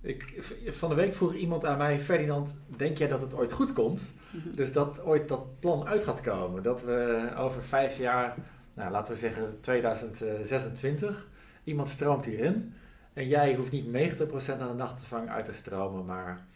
ik, 0.00 0.34
van 0.66 0.88
de 0.88 0.94
week 0.94 1.14
vroeg 1.14 1.34
iemand 1.34 1.64
aan 1.64 1.78
mij, 1.78 2.00
Ferdinand, 2.00 2.58
denk 2.66 2.98
jij 2.98 3.08
dat 3.08 3.20
het 3.20 3.34
ooit 3.34 3.52
goed 3.52 3.72
komt? 3.72 4.12
Mhm. 4.30 4.54
Dus 4.54 4.72
dat 4.72 5.02
ooit 5.02 5.28
dat 5.28 5.60
plan 5.60 5.86
uit 5.86 6.04
gaat 6.04 6.20
komen. 6.20 6.62
Dat 6.62 6.82
we 6.82 7.30
over 7.36 7.62
vijf 7.64 7.98
jaar, 7.98 8.36
nou, 8.74 8.90
laten 8.90 9.12
we 9.12 9.18
zeggen 9.18 9.58
2026, 9.60 11.28
iemand 11.64 11.88
stroomt 11.88 12.24
hierin. 12.24 12.74
En 13.12 13.28
jij 13.28 13.54
hoeft 13.54 13.72
niet 13.72 13.86
90% 13.86 14.60
aan 14.60 14.68
de 14.68 14.74
nachtopvang 14.74 15.28
uit 15.28 15.44
te 15.44 15.52
stromen, 15.52 16.04
maar 16.04 16.46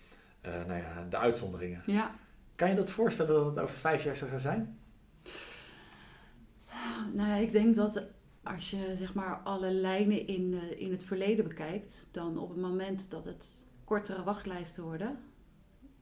eh, 0.41 0.53
nou 0.67 0.81
ja, 0.81 1.07
de 1.11 1.17
uitzonderingen. 1.19 1.83
Ja, 1.87 2.15
Kan 2.55 2.69
je 2.69 2.77
dat 2.77 2.91
voorstellen 2.91 3.35
dat 3.35 3.47
het 3.47 3.59
over 3.59 3.77
vijf 3.77 4.05
jaar 4.05 4.17
zo 4.17 4.27
zou 4.27 4.41
zijn? 4.41 4.79
Nou 7.13 7.29
ja, 7.29 7.35
ik 7.37 7.53
denk 7.53 7.75
dat 7.75 8.03
als 8.43 8.71
je 8.71 8.93
zeg 8.97 9.15
maar 9.15 9.37
alle 9.37 9.73
lijnen 9.73 10.27
in, 10.27 10.55
eh, 10.55 10.81
in 10.81 10.91
het 10.91 11.05
verleden 11.05 11.49
bekijkt, 11.49 12.07
dan 12.11 12.39
op 12.39 12.49
het 12.49 12.59
moment 12.61 13.11
dat 13.11 13.25
het 13.25 13.63
kortere 13.85 14.23
wachtlijsten 14.23 14.83
worden, 14.83 15.19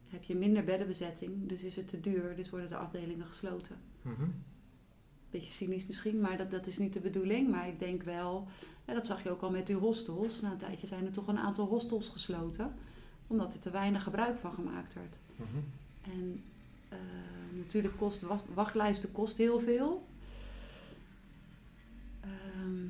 heb 0.08 0.24
je 0.24 0.34
minder 0.36 0.64
beddenbezetting, 0.64 1.48
dus 1.48 1.62
is 1.62 1.76
het 1.76 1.88
te 1.88 2.00
duur, 2.00 2.36
dus 2.36 2.50
worden 2.50 2.68
de 2.68 2.76
afdelingen 2.76 3.26
gesloten. 3.26 3.76
Beetje 5.30 5.50
cynisch 5.50 5.86
misschien, 5.86 6.20
maar 6.20 6.36
dat, 6.36 6.50
dat 6.50 6.66
is 6.66 6.78
niet 6.78 6.92
de 6.92 7.00
bedoeling. 7.00 7.50
Maar 7.50 7.68
ik 7.68 7.78
denk 7.78 8.02
wel, 8.02 8.48
ja, 8.86 8.94
dat 8.94 9.06
zag 9.06 9.22
je 9.22 9.30
ook 9.30 9.42
al 9.42 9.50
met 9.50 9.66
die 9.66 9.76
hostels. 9.76 10.40
Na 10.40 10.50
een 10.50 10.58
tijdje 10.58 10.86
zijn 10.86 11.06
er 11.06 11.12
toch 11.12 11.26
een 11.26 11.38
aantal 11.38 11.66
hostels 11.66 12.08
gesloten, 12.08 12.74
omdat 13.26 13.54
er 13.54 13.60
te 13.60 13.70
weinig 13.70 14.02
gebruik 14.02 14.38
van 14.38 14.52
gemaakt 14.52 14.94
werd. 14.94 15.20
Mhm. 15.36 15.58
En 16.02 16.42
eh, 16.88 16.98
natuurlijk 17.56 17.96
kost 17.96 18.22
wacht- 18.22 18.54
wachtlijsten 18.54 19.12
kost 19.12 19.36
heel 19.36 19.60
veel. 19.60 20.06
Ehm, 22.62 22.86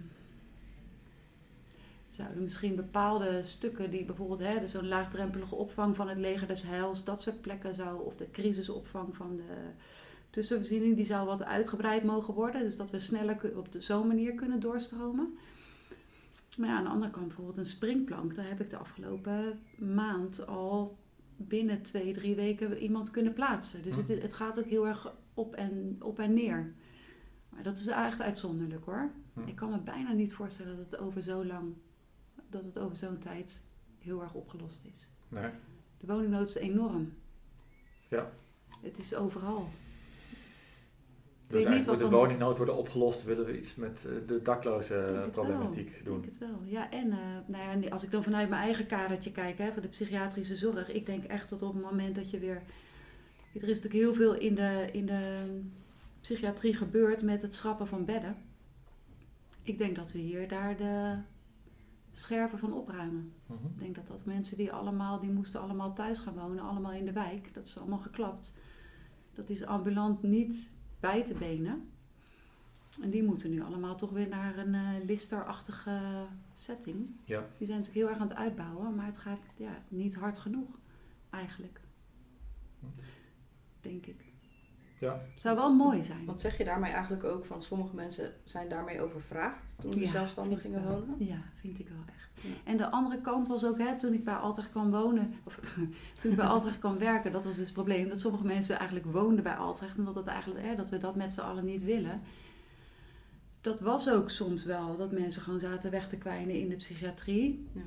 zouden 2.11 2.43
misschien 2.43 2.77
bepaalde 2.77 3.43
stukken 3.43 3.91
die 3.91 4.05
bijvoorbeeld 4.05 4.39
hè, 4.39 4.61
dus 4.61 4.71
zo'n 4.71 4.89
laagdrempelige 4.89 5.55
opvang 5.55 5.97
van 5.97 6.09
het 6.09 6.19
leger 6.19 6.47
des 6.47 6.63
heils, 6.63 7.05
dat 7.05 7.21
soort 7.23 7.41
plekken 7.41 7.75
zou, 7.75 8.05
of 8.05 8.15
de 8.17 8.31
crisisopvang 8.31 9.17
van 9.17 9.37
de 9.37 9.71
tussenvoorziening, 10.31 10.97
die 10.97 11.05
zou 11.05 11.27
wat 11.27 11.43
uitgebreid 11.43 12.05
mogen 12.05 12.35
worden. 12.35 12.63
Dus 12.63 12.77
dat 12.77 12.91
we 12.91 12.99
sneller 12.99 13.57
op 13.59 13.73
de- 13.73 13.81
zo'n 13.81 14.07
manier 14.07 14.35
kunnen 14.35 14.61
doorstromen. 14.61 15.39
Maar 16.59 16.69
ja, 16.69 16.77
aan 16.77 16.85
de 16.85 16.91
andere 16.91 17.11
kant 17.11 17.27
bijvoorbeeld 17.27 17.57
een 17.57 17.65
springplank. 17.65 18.35
Daar 18.35 18.49
heb 18.49 18.61
ik 18.61 18.71
de 18.71 18.77
afgelopen 18.77 19.61
maand 19.77 20.47
al 20.47 20.97
binnen 21.37 21.83
twee, 21.83 22.13
drie 22.13 22.35
weken 22.35 22.79
iemand 22.79 23.11
kunnen 23.11 23.33
plaatsen. 23.33 23.83
Dus 23.83 23.97
het, 23.97 24.09
het 24.09 24.35
gaat 24.35 24.59
ook 24.59 24.67
heel 24.67 24.87
erg 24.87 25.13
op 25.35 25.55
en, 25.55 25.97
op 26.01 26.19
en 26.19 26.33
neer. 26.35 26.73
Maar 27.49 27.63
dat 27.63 27.79
is 27.79 27.87
echt 27.87 28.21
uitzonderlijk 28.23 28.85
hoor. 28.85 29.11
Hm. 29.33 29.41
Ik 29.47 29.57
kan 29.57 29.71
me 29.71 29.79
bijna 29.79 30.13
niet 30.13 30.35
voorstellen 30.35 30.77
dat 30.77 30.91
het 30.91 31.01
over 31.01 31.23
zo 31.23 31.45
lang, 31.45 31.75
dat 32.51 32.65
het 32.65 32.79
over 32.79 32.97
zo'n 32.97 33.19
tijd 33.19 33.63
heel 33.99 34.23
erg 34.23 34.35
opgelost 34.35 34.85
is. 34.95 35.11
Nee. 35.29 35.51
De 35.99 36.07
woningnood 36.07 36.49
is 36.49 36.55
enorm. 36.55 37.13
Ja. 38.09 38.33
Het 38.81 38.99
is 38.99 39.15
overal. 39.15 39.69
Dus 41.53 41.65
weet 41.65 41.75
niet 41.75 41.87
eigenlijk 41.87 42.03
moet 42.03 42.11
de 42.11 42.17
woningnood 42.17 42.57
worden 42.57 42.77
opgelost, 42.77 43.25
willen 43.25 43.45
we 43.45 43.57
iets 43.57 43.75
met 43.75 44.07
eh, 44.07 44.13
de 44.27 44.43
dakloze 44.43 45.27
problematiek 45.31 45.89
wel. 45.89 45.99
Ik 45.99 46.05
doen. 46.05 46.21
denk 46.21 46.25
het 46.25 46.39
wel. 46.39 46.61
Ja, 46.65 46.91
en 46.91 47.11
eh, 47.11 47.19
nou 47.47 47.81
ja, 47.81 47.89
als 47.89 48.03
ik 48.03 48.11
dan 48.11 48.23
vanuit 48.23 48.49
mijn 48.49 48.63
eigen 48.63 48.87
kadertje 48.87 49.33
kijk, 49.33 49.59
hè, 49.59 49.73
van 49.73 49.83
de 49.83 49.89
psychiatrische 49.89 50.57
zorg, 50.57 50.93
ik 50.93 51.07
denk 51.07 51.25
echt 51.25 51.49
dat 51.49 51.63
op 51.63 51.75
het 51.75 51.83
moment 51.83 52.15
dat 52.15 52.31
je 52.31 52.39
weer. 52.39 52.63
Er 53.55 53.69
is 53.69 53.81
natuurlijk 53.81 53.93
heel 53.93 54.15
veel 54.15 54.35
in 54.35 54.55
de, 54.55 54.89
in 54.93 55.07
de 55.07 55.47
psychiatrie 56.21 56.75
gebeurd 56.75 57.23
met 57.23 57.43
het 57.43 57.55
schrappen 57.55 57.87
van 57.87 58.05
bedden. 58.05 58.37
Ik 59.63 59.79
denk 59.79 59.97
dat 59.97 60.13
we 60.13 60.19
hier 60.19 60.49
daar 60.49 60.77
de 60.77 61.19
scherven 62.11 62.59
van 62.59 62.73
opruimen. 62.73 63.33
Mhm. 63.47 63.67
Ik 63.67 63.79
denk 63.79 63.95
dat 63.95 64.07
dat 64.07 64.25
mensen 64.25 64.57
die 64.57 64.73
allemaal, 64.73 65.21
die 65.21 65.31
moesten 65.31 65.61
allemaal 65.61 65.93
thuis 65.95 66.19
gaan 66.19 66.35
wonen, 66.35 66.65
allemaal 66.65 66.93
in 66.93 67.05
de 67.05 67.13
wijk, 67.13 67.55
dat 67.55 67.67
is 67.67 67.79
allemaal 67.79 67.99
geklapt. 67.99 68.59
Dat 69.35 69.51
is 69.51 69.65
ambulant 69.65 70.23
niet 70.23 70.73
bij 71.01 71.25
te 71.25 71.35
benen. 71.35 71.91
En 73.01 73.11
die 73.11 73.23
moeten 73.23 73.51
nu 73.51 73.63
allemaal 73.63 73.97
toch 73.97 74.11
weer 74.11 74.29
naar 74.29 74.59
een 74.59 74.75
eh 74.75 75.05
listerachtige 75.05 76.27
setting. 76.55 77.11
Ja. 77.25 77.47
Die 77.59 77.67
zijn 77.67 77.79
natuurlijk 77.79 77.95
heel 77.95 78.09
erg 78.09 78.19
aan 78.19 78.29
het 78.29 78.37
uitbouwen, 78.37 78.95
maar 78.95 79.07
het 79.07 79.19
gaat 79.19 79.41
ja, 79.57 79.83
niet 79.89 80.15
hard 80.15 80.39
genoeg 80.39 80.79
eigenlijk. 81.31 81.81
Denk 83.81 84.07
ik. 84.07 84.32
Ja. 85.03 85.21
Zou 85.35 85.57
wel 85.57 85.73
mooi 85.75 86.03
zijn. 86.03 86.25
Want 86.25 86.41
zeg 86.41 86.59
je 86.59 86.65
daarmee 86.65 86.93
eigenlijk 86.93 87.25
ook 87.25 87.45
van 87.45 87.63
sommige 87.63 87.95
mensen 87.95 88.33
zijn 88.45 88.69
daarmee 88.69 89.01
overvraagd 89.01 89.75
toen 89.81 89.93
ze 89.93 90.01
Ja, 90.01 90.07
zelfstandig 90.11 90.61
gingen 90.61 90.85
wel. 90.85 90.99
wonen? 90.99 91.27
Ja, 91.27 91.43
vind 91.61 91.79
ik 91.79 91.89
wel 91.89 92.05
echt. 92.07 92.31
Ja. 92.43 92.71
En 92.71 92.77
de 92.77 92.91
andere 92.91 93.21
kant 93.21 93.47
was 93.49 93.65
ook, 93.65 93.79
hè, 93.79 93.99
toen 93.99 94.13
ik 94.13 94.25
bij 94.25 94.35
Altrecht 94.35 94.71
kwam 94.71 94.91
wonen, 94.91 95.35
of 95.45 95.61
toen 96.21 96.31
ik 96.31 96.37
bij 96.37 96.47
Altrecht 96.47 96.79
kwam 96.79 96.99
werken, 96.99 97.33
dat 97.33 97.45
was 97.45 97.57
dus 97.57 97.65
het 97.65 97.75
probleem. 97.75 98.09
Dat 98.09 98.21
sommige 98.21 98.45
mensen 98.45 98.79
eigenlijk 98.79 99.13
woonden 99.13 99.43
bij 99.43 99.57
Altrecht 99.57 99.97
en 99.97 100.05
dat, 100.05 100.15
het 100.15 100.27
eigenlijk, 100.27 100.65
hè, 100.65 100.75
dat 100.75 100.89
we 100.89 100.99
dat 100.99 101.17
met 101.17 101.33
z'n 101.33 101.41
allen 101.41 101.65
niet 101.65 101.85
willen. 101.85 102.21
Dat 103.61 103.81
was 103.81 104.11
ook 104.11 104.31
soms 104.31 104.65
wel, 104.65 104.97
dat 104.97 105.13
mensen 105.13 105.43
gewoon 105.43 105.61
zaten 105.61 105.91
weg 105.91 106.09
te 106.09 106.19
kwijnen 106.19 106.55
in 106.61 106.69
de 106.69 106.77
psychiatrie. 106.77 107.69
Ja. 107.73 107.81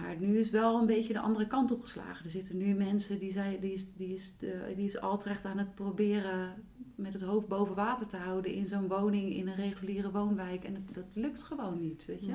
Maar 0.00 0.16
nu 0.18 0.38
is 0.38 0.50
wel 0.50 0.80
een 0.80 0.86
beetje 0.86 1.12
de 1.12 1.18
andere 1.20 1.46
kant 1.46 1.70
opgeslagen. 1.72 2.24
Er 2.24 2.30
zitten 2.30 2.56
nu 2.56 2.74
mensen 2.74 3.18
die, 3.18 3.32
zijn, 3.32 3.60
die, 3.60 3.72
is, 3.72 3.86
die, 3.96 4.14
is, 4.14 4.34
de, 4.38 4.72
die 4.76 4.86
is 4.86 5.00
Altrecht 5.00 5.44
aan 5.44 5.58
het 5.58 5.74
proberen 5.74 6.54
met 6.94 7.12
het 7.12 7.22
hoofd 7.22 7.48
boven 7.48 7.74
water 7.74 8.06
te 8.08 8.16
houden 8.16 8.52
in 8.52 8.66
zo'n 8.66 8.88
woning 8.88 9.32
in 9.34 9.48
een 9.48 9.54
reguliere 9.54 10.10
woonwijk. 10.10 10.64
En 10.64 10.74
het- 10.74 10.94
dat 10.94 11.04
lukt 11.12 11.42
gewoon 11.42 11.80
niet, 11.80 12.04
weet 12.06 12.24
je. 12.26 12.32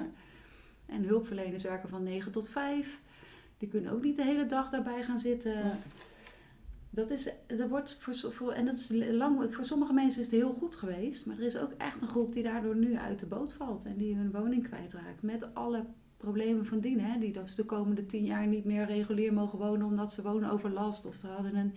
En 0.86 1.04
hulpverleners 1.04 1.64
werken 1.64 1.90
van 1.90 2.04
9 2.04 2.32
tot 2.32 2.50
5. 2.50 3.02
Die 3.58 3.70
kunnen 3.70 3.92
ook 3.92 4.04
niet 4.04 4.16
de 4.16 4.24
hele 4.24 4.46
dag 4.46 4.70
daarbij 4.70 5.04
gaan 5.04 5.20
zitten. 5.20 5.54
Dat 6.90 7.10
is, 7.10 7.30
dat 7.48 7.70
wordt 7.70 7.98
voor, 8.00 8.34
voor, 8.34 8.52
en 8.52 8.66
dat 8.66 8.74
is 8.74 8.90
lang, 9.12 9.54
voor 9.56 9.66
sommige 9.66 9.94
mensen 9.94 10.20
is 10.20 10.26
het 10.26 10.36
heel 10.36 10.54
goed 10.54 10.76
geweest. 10.76 11.26
Maar 11.26 11.38
er 11.38 11.44
is 11.46 11.58
ook 11.58 11.72
echt 11.78 12.02
een 12.02 12.08
groep 12.08 12.34
die 12.34 12.44
daardoor 12.44 12.76
nu 12.76 12.96
uit 12.98 13.20
de 13.20 13.26
boot 13.26 13.54
valt. 13.54 13.86
En 13.86 13.98
die 13.98 14.16
hun 14.16 14.32
woning 14.32 14.64
kwijtraakt. 14.68 15.22
Met 15.22 15.54
alle 15.54 15.86
problemen 16.24 16.66
van 16.66 16.80
dien. 16.80 17.00
Hè? 17.00 17.20
Die 17.20 17.32
dus 17.34 17.56
de 17.56 17.64
komende 17.66 18.06
tien 18.06 18.26
jaar 18.26 18.48
niet 18.48 18.66
meer 18.66 18.86
regulier 18.86 19.34
mogen 19.34 19.60
wonen. 19.60 19.86
Omdat 19.86 20.12
ze 20.12 20.22
wonen 20.22 20.52
overlast. 20.52 21.06
Of 21.06 21.16
ze 21.22 21.28
hadden 21.28 21.56
een 21.56 21.74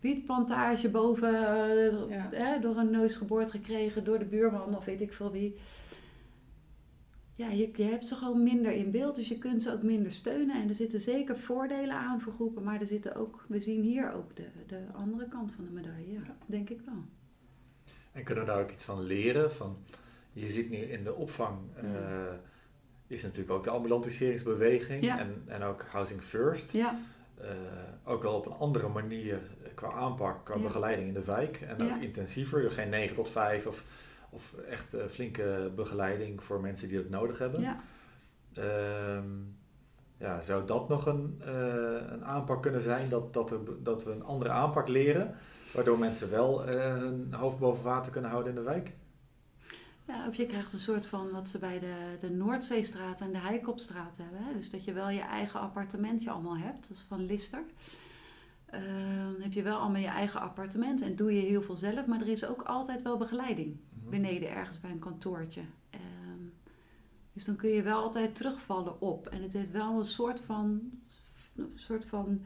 wietplantage 0.00 0.90
boven 0.90 1.34
eh, 1.34 2.08
Ja. 2.08 2.28
hè, 2.30 2.60
door 2.60 2.76
een 2.76 2.90
neus 2.90 3.16
geboord 3.16 3.50
gekregen. 3.50 4.04
Door 4.04 4.18
de 4.18 4.24
buurman 4.24 4.76
of 4.76 4.84
weet 4.84 5.00
ik 5.00 5.12
veel 5.12 5.30
wie. 5.30 5.54
Ja, 7.34 7.50
je, 7.50 7.70
je 7.74 7.82
hebt 7.82 8.06
ze 8.06 8.14
gewoon 8.14 8.42
minder 8.42 8.72
in 8.72 8.90
beeld, 8.90 9.16
dus 9.16 9.28
je 9.28 9.38
kunt 9.38 9.62
ze 9.62 9.72
ook 9.72 9.82
minder 9.82 10.12
steunen. 10.12 10.62
En 10.62 10.68
er 10.68 10.74
zitten 10.74 11.00
zeker 11.00 11.38
voordelen 11.38 11.96
aan 11.96 12.20
voor 12.20 12.32
groepen, 12.32 12.62
maar 12.62 12.80
er 12.80 12.86
zitten 12.86 13.14
ook, 13.16 13.44
we 13.48 13.58
zien 13.58 13.82
hier 13.82 14.12
ook 14.12 14.36
de, 14.36 14.44
de 14.66 14.80
andere 14.92 15.28
kant 15.28 15.52
van 15.52 15.64
de 15.64 15.70
medaille, 15.70 16.12
ja, 16.12 16.36
denk 16.46 16.70
ik 16.70 16.80
wel. 16.84 17.04
En 18.12 18.24
kunnen 18.24 18.44
we 18.44 18.50
daar 18.50 18.60
ook 18.62 18.70
iets 18.70 18.84
van 18.84 19.02
leren? 19.02 19.52
Van, 19.52 19.76
je 20.32 20.50
ziet 20.50 20.70
nu 20.70 20.76
in 20.76 21.04
de 21.04 21.14
opvang 21.14 21.58
eh, 21.76 21.84
is 23.10 23.22
natuurlijk 23.22 23.50
ook 23.50 23.64
de 23.64 23.70
ambulantiseringsbeweging 23.70 25.02
Ja. 25.02 25.18
en, 25.18 25.42
en 25.46 25.62
ook 25.62 25.84
Housing 25.90 26.22
First. 26.22 26.72
Ja, 26.72 26.98
Eh, 27.40 27.46
ook 28.04 28.24
al 28.24 28.34
op 28.34 28.46
een 28.46 28.52
andere 28.52 28.88
manier 28.88 29.34
eh, 29.34 29.70
qua 29.74 29.90
aanpak, 29.92 30.44
qua 30.44 30.54
Ja. 30.56 30.62
begeleiding 30.62 31.08
in 31.08 31.14
de 31.14 31.24
wijk. 31.24 31.60
En 31.60 31.82
ook 31.92 31.96
intensiever, 32.02 32.60
dus 32.60 32.74
geen 32.74 32.88
9 32.88 33.14
tot 33.16 33.28
5 33.28 33.66
of, 33.66 33.84
of 34.30 34.54
echt 34.70 34.94
eh, 34.94 35.04
flinke 35.06 35.70
begeleiding 35.76 36.42
voor 36.42 36.60
mensen 36.60 36.88
die 36.88 36.96
dat 36.98 37.08
nodig 37.08 37.38
hebben. 37.38 37.60
Ja. 37.60 37.80
Ehm, 38.54 39.24
ja, 40.18 40.40
zou 40.40 40.66
dat 40.66 40.88
nog 40.88 41.06
een, 41.06 41.40
een 42.12 42.24
aanpak 42.24 42.62
kunnen 42.62 42.82
zijn? 42.82 43.08
Dat, 43.08 43.32
dat, 43.34 43.50
er, 43.50 43.58
dat 43.82 44.04
we 44.04 44.10
een 44.10 44.24
andere 44.24 44.50
aanpak 44.50 44.88
leren, 44.88 45.34
waardoor 45.74 45.98
mensen 45.98 46.30
wel 46.30 46.62
hun 46.66 47.34
hoofd 47.34 47.58
boven 47.58 47.84
water 47.84 48.12
kunnen 48.12 48.30
houden 48.30 48.50
in 48.52 48.58
de 48.58 48.64
wijk? 48.64 48.92
Ja, 50.10 50.26
of 50.28 50.34
je 50.34 50.46
krijgt 50.46 50.72
een 50.72 50.78
soort 50.78 51.06
van 51.06 51.30
wat 51.30 51.48
ze 51.48 51.58
bij 51.58 51.78
de, 51.78 52.16
de 52.20 52.30
Noordzeestraat 52.30 53.20
en 53.20 53.32
de 53.32 53.38
Heikopstraat 53.38 54.16
hebben. 54.16 54.42
Hè? 54.44 54.52
Dus 54.56 54.70
dat 54.70 54.84
je 54.84 54.92
wel 54.92 55.10
je 55.10 55.20
eigen 55.20 55.60
appartementje 55.60 56.30
allemaal 56.30 56.56
hebt. 56.56 56.88
Dat 56.88 56.96
is 56.96 57.04
van 57.08 57.26
Lister. 57.26 57.62
Eh, 58.64 58.80
Dan 59.32 59.40
heb 59.42 59.52
je 59.52 59.62
wel 59.62 59.78
allemaal 59.78 60.00
je 60.00 60.06
eigen 60.06 60.40
appartement 60.40 61.02
en 61.02 61.16
doe 61.16 61.34
je 61.34 61.40
heel 61.40 61.62
veel 61.62 61.76
zelf. 61.76 62.06
Maar 62.06 62.20
er 62.20 62.28
is 62.28 62.44
ook 62.44 62.62
altijd 62.62 63.02
wel 63.02 63.16
begeleiding 63.16 63.76
Mhm. 64.00 64.10
beneden 64.10 64.50
ergens 64.50 64.80
bij 64.80 64.90
een 64.90 64.98
kantoortje. 64.98 65.62
Ehm, 65.90 66.44
dus 67.32 67.44
dan 67.44 67.56
kun 67.56 67.70
je 67.70 67.82
wel 67.82 68.02
altijd 68.02 68.34
terugvallen 68.36 69.00
op. 69.00 69.26
En 69.26 69.42
het 69.42 69.52
heeft 69.52 69.70
wel 69.70 69.98
een 69.98 70.04
soort 70.04 70.40
van, 70.40 70.90
een 71.56 71.72
soort 71.74 72.04
van 72.04 72.42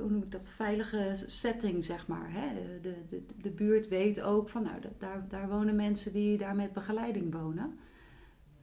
hoe 0.00 0.10
noem 0.10 0.22
ik 0.22 0.30
dat, 0.30 0.46
veilige 0.46 1.12
setting, 1.26 1.84
zeg 1.84 2.06
maar. 2.06 2.32
Hè? 2.32 2.80
De, 2.80 2.94
de, 3.08 3.22
de 3.42 3.50
buurt 3.50 3.88
weet 3.88 4.20
ook 4.22 4.48
van, 4.48 4.62
nou, 4.62 4.80
da- 4.80 4.88
daar, 4.98 5.24
daar 5.28 5.48
wonen 5.48 5.76
mensen 5.76 6.12
die 6.12 6.38
daar 6.38 6.56
met 6.56 6.72
begeleiding 6.72 7.32
wonen. 7.32 7.78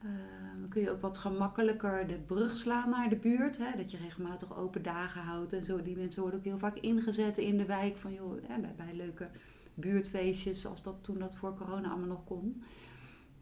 Ehm, 0.02 0.60
dan 0.60 0.70
kun 0.70 0.82
je 0.82 0.92
ook 0.92 1.02
wat 1.02 1.18
gemakkelijker 1.18 2.08
de 2.08 2.18
brug 2.20 2.58
slaan 2.58 2.90
naar 2.90 3.10
de 3.10 3.16
buurt. 3.16 3.58
Hè? 3.58 3.78
Dat 3.78 3.92
je 3.92 3.98
regelmatig 3.98 4.58
open 4.58 4.84
dagen 4.84 5.22
houdt 5.22 5.54
en 5.54 5.66
zo. 5.66 5.82
Die 5.82 5.98
mensen 5.98 6.22
worden 6.22 6.40
ook 6.40 6.46
heel 6.46 6.58
vaak 6.60 6.78
ingezet 6.78 7.38
in 7.38 7.58
de 7.58 7.66
wijk. 7.66 7.98
Van, 7.98 8.14
joh, 8.14 8.34
hè, 8.48 8.60
bij, 8.60 8.74
bij 8.78 8.94
leuke 8.94 9.28
buurtfeestjes, 9.74 10.66
als 10.66 10.84
dat 10.84 10.96
toen 11.02 11.20
dat 11.20 11.36
voor 11.36 11.56
corona 11.56 11.90
allemaal 11.90 12.08
nog 12.08 12.24
kon. 12.24 12.64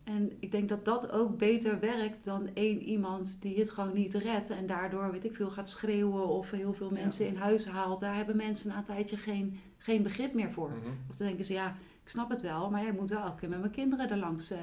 En 0.06 0.32
ik 0.40 0.52
denk 0.52 0.70
dat 0.70 0.86
dat 0.86 1.12
ook 1.12 1.38
beter 1.38 1.80
werkt 1.80 2.24
dan 2.26 2.50
één 2.54 2.82
iemand 2.82 3.42
die 3.42 3.60
het 3.60 3.70
gewoon 3.70 3.94
niet 3.94 4.14
redt. 4.14 4.50
En 4.50 4.66
daardoor, 4.68 5.12
weet 5.12 5.24
ik 5.26 5.36
veel, 5.36 5.50
gaat 5.50 5.70
schreeuwen 5.70 6.28
of 6.28 6.52
heel 6.52 6.74
veel 6.74 6.94
Ja. 6.96 7.02
mensen 7.02 7.28
in 7.28 7.36
huis 7.36 7.66
haalt. 7.68 8.00
Daar 8.00 8.16
hebben 8.16 8.36
mensen 8.36 8.68
na 8.70 8.78
een 8.78 8.84
tijdje 8.84 9.18
geen, 9.18 9.60
geen 9.78 10.04
begrip 10.04 10.34
meer 10.34 10.52
voor. 10.52 10.70
Mhm. 10.70 10.88
Of 11.10 11.16
dan 11.16 11.28
denken 11.28 11.46
ze, 11.46 11.54
ja, 11.54 11.76
ik 12.04 12.10
snap 12.10 12.30
het 12.30 12.42
wel, 12.42 12.70
maar 12.70 12.82
jij 12.82 12.92
moet 12.94 13.10
wel 13.10 13.22
elke 13.24 13.40
keer 13.40 13.50
met 13.50 13.60
mijn 13.60 13.72
kinderen 13.72 14.10
er 14.10 14.18
langs. 14.18 14.52
eh, 14.52 14.60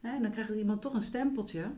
en 0.00 0.22
dan 0.22 0.30
krijgt 0.30 0.50
iemand 0.50 0.82
toch 0.82 0.94
een 0.94 1.02
stempeltje. 1.02 1.70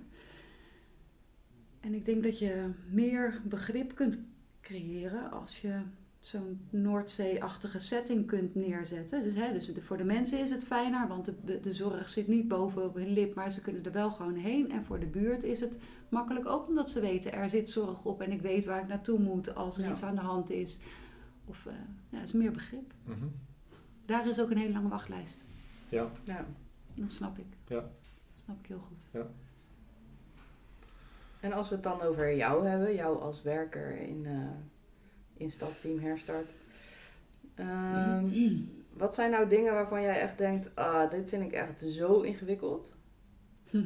En 1.81 1.95
ik 1.95 2.05
denk 2.05 2.23
dat 2.23 2.39
je 2.39 2.71
meer 2.91 3.41
begrip 3.45 3.95
kunt 3.95 4.25
creëren 4.61 5.31
als 5.31 5.61
je 5.61 5.81
zo'n 6.27 6.61
Noordzee-achtige 6.71 7.79
setting 7.79 8.27
kunt 8.27 8.55
neerzetten. 8.55 9.23
Dus, 9.23 9.35
hè, 9.35 9.53
dus 9.53 9.71
voor 9.81 9.97
de 9.97 10.05
mensen 10.05 10.39
is 10.41 10.51
het 10.51 10.65
fijner, 10.65 11.09
want 11.09 11.25
de, 11.45 11.61
de 11.61 11.73
zorg 11.73 12.09
zit 12.09 12.29
niet 12.29 12.49
boven 12.49 12.85
op 12.85 12.95
hun 12.95 13.09
lip, 13.13 13.35
maar 13.35 13.51
ze 13.51 13.61
kunnen 13.61 13.85
er 13.85 13.93
wel 13.93 14.11
gewoon 14.11 14.35
heen. 14.35 14.71
En 14.71 14.85
voor 14.85 15.01
de 15.01 15.07
buurt 15.07 15.43
is 15.43 15.61
het 15.61 15.79
makkelijk 16.09 16.47
ook 16.47 16.69
omdat 16.69 16.91
ze 16.91 17.01
weten, 17.01 17.33
er 17.33 17.51
zit 17.51 17.69
zorg 17.71 18.05
op 18.05 18.21
en 18.23 18.33
ik 18.33 18.41
weet 18.43 18.65
waar 18.65 18.81
ik 18.83 18.89
naartoe 18.89 19.19
moet 19.19 19.55
als 19.55 19.79
er 19.79 19.85
Ja. 19.85 19.91
iets 19.91 20.03
aan 20.03 20.15
de 20.15 20.21
hand 20.21 20.51
is. 20.51 20.79
Of 21.45 21.67
eh, 21.67 21.73
ja, 22.09 22.23
is 22.23 22.33
meer 22.33 22.53
begrip. 22.53 22.93
Mhm. 23.05 23.27
Daar 24.07 24.29
is 24.29 24.41
ook 24.41 24.51
een 24.51 24.57
hele 24.59 24.73
lange 24.73 24.89
wachtlijst. 24.89 25.45
Ja, 25.89 26.09
Ja. 26.25 26.47
Dat 26.95 27.11
snap 27.11 27.39
ik. 27.39 27.47
Ja. 27.67 27.81
Dat 27.81 28.43
snap 28.45 28.57
ik 28.61 28.67
heel 28.67 28.79
goed. 28.89 29.23
En 31.41 31.53
als 31.53 31.69
we 31.69 31.75
het 31.75 31.85
dan 31.85 32.01
over 32.03 32.37
jou 32.37 32.67
hebben, 32.67 32.95
jou 32.95 33.21
als 33.21 33.43
werker 33.43 33.97
in, 34.01 34.27
in 35.43 35.51
Stadsteam 35.51 35.99
Herstart. 35.99 36.51
Ehm, 37.55 38.27
wat 38.93 39.15
zijn 39.15 39.31
nou 39.31 39.49
dingen 39.49 39.73
waarvan 39.75 40.03
jij 40.03 40.21
echt 40.21 40.39
denkt, 40.39 40.71
ah, 40.77 41.11
dit 41.11 41.29
vind 41.29 41.43
ik 41.43 41.53
echt 41.53 41.81
zo 41.81 42.21
ingewikkeld? 42.21 42.95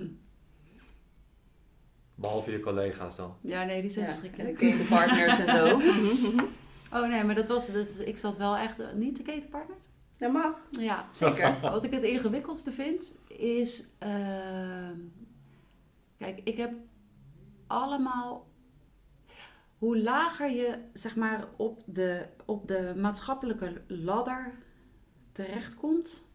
behalve 2.15 2.51
je 2.53 2.61
collega's 2.61 3.17
dan. 3.17 3.35
ja, 3.41 3.65
nee, 3.65 3.81
die 3.81 3.91
zijn 3.91 4.07
Ja, 4.07 4.13
en 4.13 4.21
de 4.23 4.29
verschrikkelijk. 4.29 4.59
ketenpartners 4.59 5.39
en 5.39 5.49
zo. 5.49 5.81
Oh 6.93 7.09
nee, 7.09 7.25
maar 7.25 7.35
dat 7.35 7.47
was, 7.49 7.73
dat, 7.73 8.01
ik 8.05 8.19
zat 8.19 8.37
wel 8.37 8.57
echt, 8.57 8.81
eh, 8.81 8.93
niet 8.93 9.17
de 9.17 9.23
ketenpartner? 9.23 9.77
Dat 10.19 10.33
mag, 10.33 10.67
Ja, 10.71 11.07
zeker. 11.13 11.59
Wat 11.61 11.85
ik 11.85 11.91
het 11.93 12.03
ingewikkeldste 12.03 12.73
vind 12.73 13.19
is. 13.29 13.87
ehm, 13.99 14.99
kijk, 16.19 16.41
ik 16.45 16.57
heb 16.57 16.73
allemaal. 17.67 18.47
Hoe 19.79 20.03
lager 20.03 20.51
je 20.51 20.79
zeg 20.93 21.17
maar 21.17 21.49
op 21.57 21.83
de, 21.85 22.27
op 22.45 22.69
de 22.69 22.95
maatschappelijke 22.97 23.83
ladder 23.87 24.55
terechtkomt, 25.33 26.35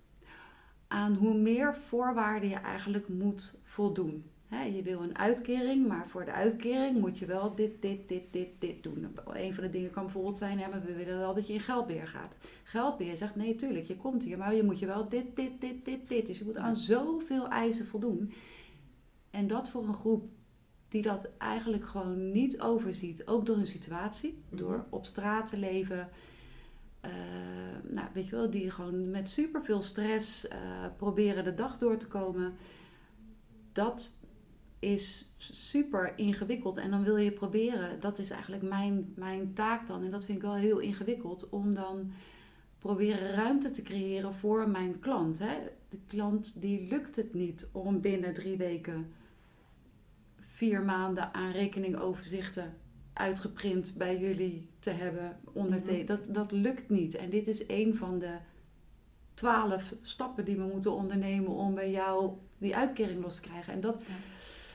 aan 0.87 1.13
hoe 1.13 1.37
meer 1.37 1.75
voorwaarden 1.75 2.49
je 2.49 2.55
eigenlijk 2.55 3.07
moet 3.07 3.61
voldoen. 3.65 4.31
Je 4.73 4.81
wil 4.83 5.01
een 5.01 5.17
uitkering, 5.17 5.87
maar 5.87 6.07
voor 6.07 6.25
de 6.25 6.31
uitkering 6.31 6.99
moet 6.99 7.17
je 7.17 7.25
wel 7.25 7.55
dit, 7.55 7.81
dit, 7.81 8.07
dit, 8.07 8.23
dit, 8.31 8.47
dit 8.59 8.83
doen. 8.83 9.17
Een 9.25 9.53
van 9.53 9.63
de 9.63 9.69
dingen 9.69 9.91
kan 9.91 10.03
bijvoorbeeld 10.03 10.37
zijn, 10.37 10.57
maar 10.57 10.81
we 10.85 10.93
willen 10.93 11.17
wel 11.17 11.33
dat 11.33 11.47
je 11.47 11.53
in 11.53 11.59
geldbeheer 11.59 12.07
gaat. 12.07 12.37
Geldbeheer 12.63 13.17
zegt, 13.17 13.35
nee, 13.35 13.55
tuurlijk, 13.55 13.85
je 13.85 13.97
komt 13.97 14.23
hier, 14.23 14.37
maar 14.37 14.55
je 14.55 14.63
moet 14.63 14.79
je 14.79 14.85
wel 14.85 15.09
dit, 15.09 15.35
dit, 15.35 15.61
dit, 15.61 15.85
dit, 15.85 16.07
dit. 16.07 16.27
Dus 16.27 16.37
je 16.37 16.45
moet 16.45 16.57
aan 16.57 16.75
zoveel 16.75 17.47
eisen 17.47 17.87
voldoen. 17.87 18.33
En 19.29 19.47
dat 19.47 19.69
voor 19.69 19.87
een 19.87 19.93
groep 19.93 20.29
die 20.91 21.01
dat 21.01 21.29
eigenlijk 21.37 21.85
gewoon 21.85 22.31
niet 22.31 22.61
overziet, 22.61 23.27
ook 23.27 23.45
door 23.45 23.55
hun 23.55 23.67
situatie, 23.67 24.37
Mhm. 24.49 24.57
door 24.57 24.85
op 24.89 25.05
straat 25.05 25.47
te 25.49 25.57
leven. 25.57 26.09
eh, 27.01 27.11
nou, 27.89 28.07
weet 28.13 28.27
je 28.27 28.35
wel, 28.35 28.49
die 28.49 28.71
gewoon 28.71 29.09
met 29.11 29.29
superveel 29.29 29.81
stress 29.81 30.47
eh, 30.47 30.57
proberen 30.97 31.43
de 31.43 31.53
dag 31.53 31.77
door 31.77 31.97
te 31.97 32.07
komen. 32.07 32.53
Dat 33.71 34.17
is 34.79 35.31
super 35.37 36.13
ingewikkeld. 36.15 36.77
En 36.77 36.89
dan 36.89 37.03
wil 37.03 37.17
je 37.17 37.31
proberen, 37.31 37.99
dat 37.99 38.19
is 38.19 38.29
eigenlijk 38.29 38.63
mijn, 38.63 39.13
mijn 39.15 39.53
taak 39.53 39.87
dan. 39.87 40.03
En 40.03 40.11
dat 40.11 40.25
vind 40.25 40.37
ik 40.37 40.43
wel 40.43 40.55
heel 40.55 40.79
ingewikkeld, 40.79 41.49
om 41.49 41.73
dan 41.73 42.11
proberen 42.79 43.31
ruimte 43.31 43.71
te 43.71 43.81
creëren 43.81 44.33
voor 44.33 44.69
mijn 44.69 44.99
klant. 44.99 45.39
Hè. 45.39 45.57
De 45.89 45.99
klant 46.07 46.61
die 46.61 46.87
lukt 46.89 47.15
het 47.15 47.33
niet 47.33 47.69
om 47.71 48.01
binnen 48.01 48.33
drie 48.33 48.57
weken 48.57 49.11
vier 50.61 50.81
maanden 50.81 51.33
aan 51.33 51.51
rekeningoverzichten 51.51 52.73
uitgeprint 53.13 53.93
bij 53.97 54.19
jullie 54.19 54.69
te 54.79 54.89
hebben. 54.89 55.39
Onderte- 55.53 55.91
Mhm. 55.93 56.05
dat, 56.05 56.19
dat 56.27 56.51
lukt 56.51 56.89
niet. 56.89 57.15
En 57.15 57.29
dit 57.29 57.47
is 57.47 57.63
een 57.67 57.95
van 57.95 58.19
de 58.19 58.35
twaalf 59.33 59.93
stappen 60.01 60.45
die 60.45 60.55
we 60.55 60.63
moeten 60.63 60.91
ondernemen 60.93 61.51
om 61.51 61.75
bij 61.75 61.91
jou 61.91 62.31
die 62.57 62.75
uitkering 62.75 63.21
los 63.23 63.35
te 63.35 63.41
krijgen. 63.41 63.73
En 63.73 63.81
dat, 63.81 64.01
Ja. 64.07 64.13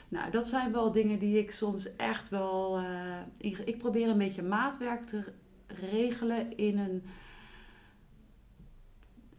nou, 0.09 0.31
dat 0.31 0.47
zijn 0.47 0.73
wel 0.73 0.93
dingen 0.93 1.19
die 1.19 1.39
ik 1.39 1.51
soms 1.51 1.97
echt 1.97 2.29
wel. 2.29 2.79
eh, 2.79 3.21
ik 3.65 3.79
probeer 3.79 4.09
een 4.09 4.19
beetje 4.19 4.43
maatwerk 4.43 5.05
te 5.05 5.25
regelen 5.67 6.57
in 6.57 6.79
een 6.79 7.03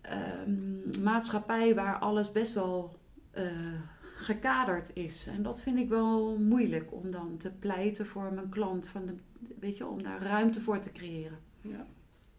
ehm, 0.02 1.04
maatschappij 1.04 1.76
waar 1.76 2.00
alles 2.00 2.32
best 2.32 2.54
wel 2.54 3.00
eh, 3.32 3.46
gekaderd 4.28 4.92
is. 4.94 5.28
En 5.28 5.44
dat 5.44 5.62
vind 5.62 5.78
ik 5.78 5.90
wel 5.90 6.38
moeilijk 6.40 6.94
om 6.94 7.12
dan 7.12 7.38
te 7.38 7.52
pleiten 7.52 8.06
voor 8.06 8.34
mijn 8.34 8.50
klant. 8.50 8.88
Van 8.88 9.06
de, 9.06 9.13
weet 9.60 9.78
je, 9.78 9.88
om 9.88 10.04
daar 10.04 10.22
ruimte 10.22 10.62
voor 10.62 10.80
te 10.80 10.92
creëren. 10.92 11.40
Ja. 11.62 11.86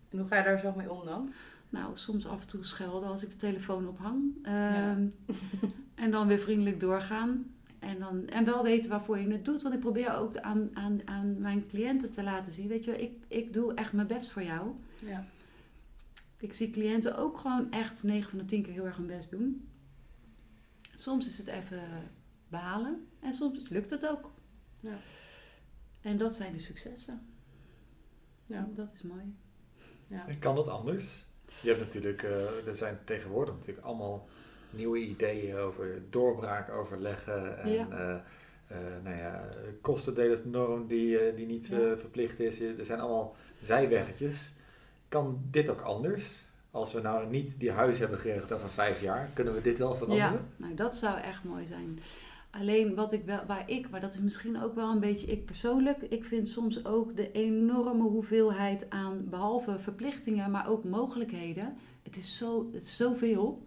En 0.08 0.18
hoe 0.18 0.26
ga 0.26 0.36
je 0.36 0.44
daar 0.44 0.58
zo 0.58 0.72
mee 0.76 0.92
om 0.92 1.04
dan? 1.04 1.32
Nou, 1.70 1.96
soms 1.96 2.26
af 2.26 2.40
en 2.40 2.46
toe 2.46 2.64
schelden 2.64 3.08
als 3.08 3.22
ik 3.22 3.30
de 3.30 3.36
telefoon 3.36 3.88
ophang. 3.88 4.22
Ja. 4.42 4.90
Ehm, 4.90 5.08
en 6.04 6.10
dan 6.10 6.26
weer 6.26 6.38
vriendelijk 6.38 6.80
doorgaan. 6.80 7.52
En, 7.78 7.98
dan, 7.98 8.26
en 8.26 8.44
wel 8.44 8.62
weten 8.62 8.90
waarvoor 8.90 9.18
je 9.18 9.30
het 9.30 9.44
doet. 9.44 9.62
Want 9.62 9.74
ik 9.74 9.80
probeer 9.80 10.14
ook 10.14 10.36
aan, 10.36 10.70
aan, 10.72 11.00
aan 11.04 11.40
mijn 11.40 11.66
cliënten 11.66 12.12
te 12.12 12.22
laten 12.22 12.52
zien. 12.52 12.68
Weet 12.68 12.84
je, 12.84 12.96
ik, 12.96 13.12
ik 13.28 13.52
doe 13.52 13.74
echt 13.74 13.92
mijn 13.92 14.06
best 14.06 14.30
voor 14.30 14.42
jou. 14.42 14.70
Ja. 14.98 15.24
Ik 16.38 16.52
zie 16.52 16.70
cliënten 16.70 17.16
ook 17.16 17.38
gewoon 17.38 17.70
echt 17.70 18.02
9 18.02 18.30
van 18.30 18.38
de 18.38 18.44
10 18.44 18.62
keer 18.62 18.72
heel 18.72 18.84
erg 18.84 18.96
hun 18.96 19.06
best 19.06 19.30
doen. 19.30 19.67
Soms 20.98 21.26
is 21.28 21.38
het 21.38 21.46
even 21.46 21.80
behalen. 22.48 23.06
En 23.20 23.32
soms 23.34 23.68
lukt 23.68 23.90
het 23.90 24.08
ook. 24.08 24.30
Ja. 24.80 24.96
En 26.00 26.18
dat 26.18 26.34
zijn 26.34 26.52
de 26.52 26.58
successen. 26.58 27.26
Ja. 28.46 28.68
Dat 28.74 28.88
is 28.94 29.02
mooi. 29.02 29.34
Ja. 30.06 30.28
En 30.28 30.38
kan 30.38 30.54
dat 30.54 30.68
anders? 30.68 31.26
Je 31.62 31.68
hebt 31.68 31.80
natuurlijk, 31.80 32.22
eh, 32.22 32.66
er 32.66 32.74
zijn 32.74 32.98
tegenwoordig 33.04 33.54
natuurlijk 33.54 33.86
allemaal 33.86 34.28
nieuwe 34.70 34.98
ideeën 34.98 35.56
over 35.56 36.02
doorbraak 36.10 36.70
overleggen 36.70 37.58
en 37.62 37.70
Ja. 37.70 37.88
eh, 37.90 38.14
eh, 38.76 39.02
nou 39.04 39.16
ja, 39.16 39.48
kostendelersnorm 39.80 40.86
die, 40.86 41.34
die 41.34 41.46
niet 41.46 41.72
eh, 41.72 41.78
Ja. 41.78 41.96
verplicht 41.96 42.40
is. 42.40 42.60
Er 42.60 42.84
zijn 42.84 43.00
allemaal 43.00 43.36
zijweggetjes. 43.60 44.52
Kan 45.08 45.42
dit 45.50 45.68
ook 45.68 45.80
anders? 45.80 46.47
Als 46.70 46.92
we 46.92 47.00
nou 47.00 47.30
niet 47.30 47.58
die 47.58 47.70
huis 47.70 47.98
hebben 47.98 48.18
geregeld 48.18 48.52
over 48.52 48.68
vijf 48.68 49.00
jaar, 49.00 49.30
kunnen 49.34 49.54
we 49.54 49.60
dit 49.60 49.78
wel 49.78 49.94
veranderen? 49.94 50.32
Ja, 50.32 50.40
nou 50.56 50.74
dat 50.74 50.96
zou 50.96 51.20
echt 51.20 51.44
mooi 51.44 51.66
zijn. 51.66 51.98
Alleen 52.50 52.94
wat 52.94 53.12
ik 53.12 53.24
wel, 53.24 53.40
waar 53.46 53.70
ik, 53.70 53.90
maar 53.90 54.00
dat 54.00 54.14
is 54.14 54.20
misschien 54.20 54.62
ook 54.62 54.74
wel 54.74 54.90
een 54.90 55.00
beetje 55.00 55.26
ik 55.26 55.44
persoonlijk. 55.44 56.02
Ik 56.02 56.24
vind 56.24 56.48
soms 56.48 56.84
ook 56.84 57.16
de 57.16 57.32
enorme 57.32 58.02
hoeveelheid 58.02 58.90
aan, 58.90 59.24
behalve 59.28 59.78
verplichtingen, 59.78 60.50
maar 60.50 60.68
ook 60.68 60.84
mogelijkheden. 60.84 61.76
Het 62.02 62.16
is, 62.16 62.36
zo, 62.36 62.68
het 62.72 62.82
is 62.82 62.96
zoveel. 62.96 63.62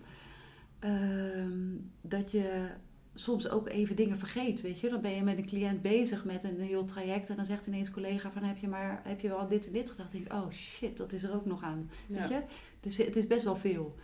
ehm, 0.79 1.59
dat 2.01 2.31
je 2.31 2.67
soms 3.13 3.49
ook 3.49 3.69
even 3.69 3.95
dingen 3.95 4.17
vergeet, 4.17 4.61
weet 4.61 4.79
je. 4.79 4.89
Dan 4.89 5.01
ben 5.01 5.11
je 5.11 5.21
met 5.23 5.37
een 5.37 5.45
cliënt 5.45 5.81
bezig 5.81 6.25
met 6.25 6.43
een 6.43 6.59
heel 6.59 6.85
traject 6.85 7.29
en 7.29 7.35
dan 7.35 7.45
zegt 7.45 7.67
ineens 7.67 7.87
een 7.87 7.93
collega 7.93 8.31
van 8.31 8.43
heb 8.43 8.57
je 8.57 8.67
maar 8.67 9.01
heb 9.03 9.19
je 9.19 9.27
wel 9.27 9.47
dit 9.47 9.65
en 9.67 9.73
dit 9.73 9.91
gedacht? 9.91 10.11
Dan 10.11 10.21
denk 10.21 10.33
ik, 10.33 10.43
oh 10.43 10.51
shit, 10.51 10.97
dat 10.97 11.13
is 11.13 11.23
er 11.23 11.33
ook 11.33 11.45
nog 11.45 11.63
aan, 11.63 11.89
weet 12.07 12.27
je. 12.27 12.41
Dus 12.81 12.97
het 12.97 13.15
is 13.15 13.27
best 13.27 13.43
wel 13.43 13.55
veel. 13.55 13.95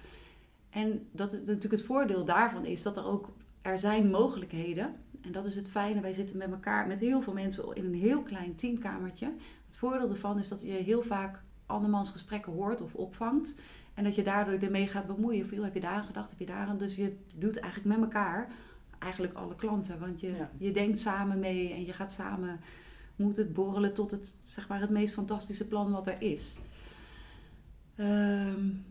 En 0.70 1.08
dat 1.12 1.32
natuurlijk 1.32 1.72
het 1.72 1.86
voordeel 1.86 2.26
daarvan 2.26 2.66
is 2.66 2.82
dat 2.84 2.98
er 2.98 3.06
ook 3.06 3.30
er 3.62 3.80
zijn 3.80 4.10
mogelijkheden. 4.10 4.96
En 5.22 5.32
dat 5.32 5.46
is 5.46 5.56
het 5.56 5.70
fijne. 5.70 6.02
Wij 6.02 6.14
zitten 6.14 6.38
met 6.38 6.52
elkaar, 6.52 6.88
met 6.88 7.00
heel 7.00 7.22
veel 7.22 7.34
mensen 7.34 7.76
in 7.76 7.86
een 7.86 7.94
heel 7.94 8.22
klein 8.22 8.56
teamkamertje. 8.56 9.34
Het 9.66 9.78
voordeel 9.78 10.10
ervan 10.10 10.40
is 10.40 10.48
dat 10.48 10.62
je 10.62 10.72
heel 10.72 11.04
vaak 11.04 11.42
andermans 11.66 12.10
gesprekken 12.10 12.52
hoort 12.52 12.82
of 12.82 12.96
opvangt. 12.96 13.56
En 13.94 14.04
dat 14.04 14.16
je 14.16 14.24
daardoor 14.24 14.54
ermee 14.54 14.88
gaat 14.88 15.08
bemoeien. 15.08 15.50
Van, 15.50 15.64
heb 15.64 15.74
je 15.74 15.80
daar 15.80 15.92
aan 15.92 16.06
gedacht? 16.06 16.30
Heb 16.30 16.40
je 16.40 16.46
daar 16.46 16.68
aan? 16.68 16.78
Dus 16.78 16.96
je 16.96 17.16
doet 17.36 17.60
eigenlijk 17.60 17.96
met 17.96 18.06
elkaar 18.06 18.52
eigenlijk 19.00 19.34
alle 19.34 19.56
klanten. 19.56 20.00
Want 20.00 20.20
je, 20.20 20.46
je 20.58 20.72
denkt 20.72 21.00
samen 21.00 21.40
mee 21.40 21.74
en 21.74 21.86
je 21.86 21.94
gaat 21.94 22.12
samen, 22.12 22.60
moet 23.16 23.38
het 23.38 23.54
borrelen 23.54 23.94
tot 23.94 24.12
het, 24.12 24.36
zeg 24.44 24.68
maar, 24.68 24.80
het 24.80 24.90
meest 24.90 25.14
fantastische 25.14 25.68
plan 25.68 25.92
wat 25.92 26.08
er 26.08 26.22
is. 26.22 26.60
Um, 28.00 28.86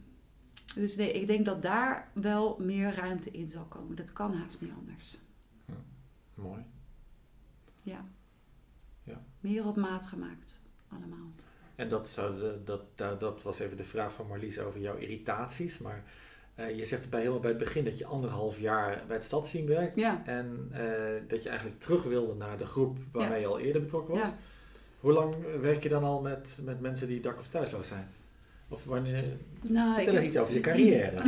dus 0.74 0.96
nee, 0.96 1.12
ik 1.12 1.26
denk 1.26 1.44
dat 1.44 1.62
daar 1.62 2.10
wel 2.12 2.56
meer 2.60 2.94
ruimte 2.94 3.30
in 3.30 3.48
zal 3.48 3.64
komen. 3.64 3.96
Dat 3.96 4.12
kan 4.12 4.34
haast 4.34 4.60
niet 4.60 4.72
anders. 4.78 5.18
Ja, 5.64 5.74
mooi. 6.34 6.62
Ja. 7.82 8.04
ja. 9.02 9.22
Meer 9.40 9.66
op 9.66 9.76
maat 9.76 10.06
gemaakt, 10.06 10.60
allemaal. 10.88 11.32
En 11.74 11.88
dat, 11.88 12.08
zou 12.08 12.38
de, 12.38 12.60
dat, 12.64 12.82
dat, 12.94 13.20
dat 13.20 13.42
was 13.42 13.58
even 13.58 13.76
de 13.76 13.84
vraag 13.84 14.12
van 14.12 14.26
Marlies 14.26 14.58
over 14.58 14.80
jouw 14.80 14.96
irritaties. 14.96 15.78
Maar 15.78 16.04
uh, 16.58 16.76
je 16.78 16.84
zegt 16.84 17.10
bij 17.10 17.20
helemaal 17.20 17.40
bij 17.40 17.50
het 17.50 17.58
begin 17.58 17.84
dat 17.84 17.98
je 17.98 18.06
anderhalf 18.06 18.58
jaar 18.58 19.04
bij 19.06 19.16
het 19.16 19.24
stadsteam 19.24 19.66
werkt. 19.66 19.96
Ja. 19.96 20.22
En 20.26 20.68
uh, 20.72 20.78
dat 21.28 21.42
je 21.42 21.48
eigenlijk 21.48 21.80
terug 21.80 22.02
wilde 22.02 22.34
naar 22.34 22.58
de 22.58 22.66
groep 22.66 22.98
waarmee 23.12 23.40
je 23.40 23.46
al 23.46 23.58
eerder 23.58 23.82
betrokken 23.82 24.14
was. 24.14 24.32
Hoe 25.00 25.12
lang 25.12 25.34
werk 25.60 25.82
je 25.82 25.88
dan 25.88 26.04
al 26.04 26.20
met, 26.20 26.58
met 26.62 26.80
mensen 26.80 27.08
die 27.08 27.20
dak- 27.20 27.38
of 27.38 27.48
thuisloos 27.48 27.88
zijn? 27.88 28.08
Of 28.68 28.84
wanneer... 28.84 29.36
Nou, 29.62 29.94
Vertel 29.94 30.14
eens 30.14 30.24
iets 30.24 30.36
over 30.36 30.54
je 30.54 30.60
carrière. 30.60 31.22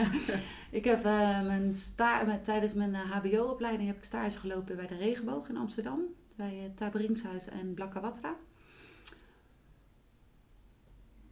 ik 0.78 0.84
heb 0.84 0.98
uh, 0.98 1.46
mijn 1.46 1.74
sta 1.74 2.38
tijdens 2.42 2.72
mijn 2.72 2.94
hbo-opleiding 2.94 3.88
heb 3.88 3.98
ik 3.98 4.04
stage 4.04 4.38
gelopen 4.38 4.76
bij 4.76 4.86
de 4.86 4.96
Regenboog 4.96 5.48
in 5.48 5.56
Amsterdam. 5.56 6.00
Bij 6.36 6.54
het 6.54 6.76
Taberingshuis 6.76 7.48
en 7.48 7.74
Blakkawatra. 7.74 8.36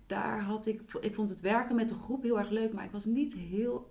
Daar 0.06 0.40
had 0.40 0.66
ik... 0.66 0.80
Ik 1.00 1.14
vond 1.14 1.30
het 1.30 1.40
werken 1.40 1.76
met 1.76 1.88
de 1.88 1.94
groep 1.94 2.22
heel 2.22 2.38
erg 2.38 2.50
leuk, 2.50 2.72
maar 2.72 2.84
ik 2.84 2.90
was 2.90 3.04
niet 3.04 3.34
heel 3.34 3.90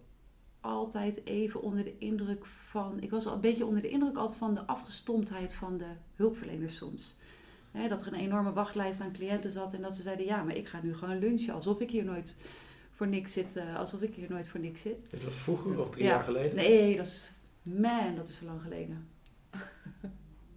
altijd 0.59 1.25
even 1.25 1.61
onder 1.61 1.83
de 1.83 1.97
indruk 1.97 2.45
van... 2.45 2.99
Ik 2.99 3.09
was 3.09 3.25
al 3.25 3.33
een 3.33 3.41
beetje 3.41 3.65
onder 3.65 3.81
de 3.81 3.89
indruk 3.89 4.17
altijd 4.17 4.37
van 4.37 4.53
de 4.53 4.65
afgestomptheid 4.65 5.53
van 5.53 5.77
de 5.77 5.91
hulpverleners 6.15 6.75
soms 6.75 7.17
dat 7.71 8.01
er 8.01 8.07
een 8.07 8.19
enorme 8.19 8.53
wachtlijst 8.53 9.01
aan 9.01 9.13
cliënten 9.13 9.51
zat 9.51 9.73
en 9.73 9.81
dat 9.81 9.95
ze 9.95 10.01
zeiden: 10.01 10.25
Ja, 10.25 10.43
maar 10.43 10.55
ik 10.55 10.67
ga 10.67 10.79
nu 10.83 10.95
gewoon 10.95 11.19
lunchen 11.19 11.53
alsof 11.53 11.79
ik 11.79 11.91
hier 11.91 12.05
nooit 12.05 12.35
voor 12.91 13.07
niks 13.07 13.33
zit. 13.33 13.55
Uh, 13.55 13.75
alsof 13.75 14.01
ik 14.01 14.15
hier 14.15 14.29
nooit 14.29 14.47
voor 14.47 14.59
niks 14.59 14.81
zit. 14.81 15.09
Dit 15.09 15.23
was 15.23 15.35
vroeger 15.35 15.79
of 15.79 15.89
drie 15.89 16.05
jaar 16.05 16.23
geleden? 16.23 16.55
Nee, 16.55 16.97
dat 16.97 17.05
is. 17.05 17.31
Man, 17.61 18.15
dat 18.15 18.27
is 18.27 18.37
zo 18.37 18.45
lang 18.45 18.61
geleden. 18.61 19.07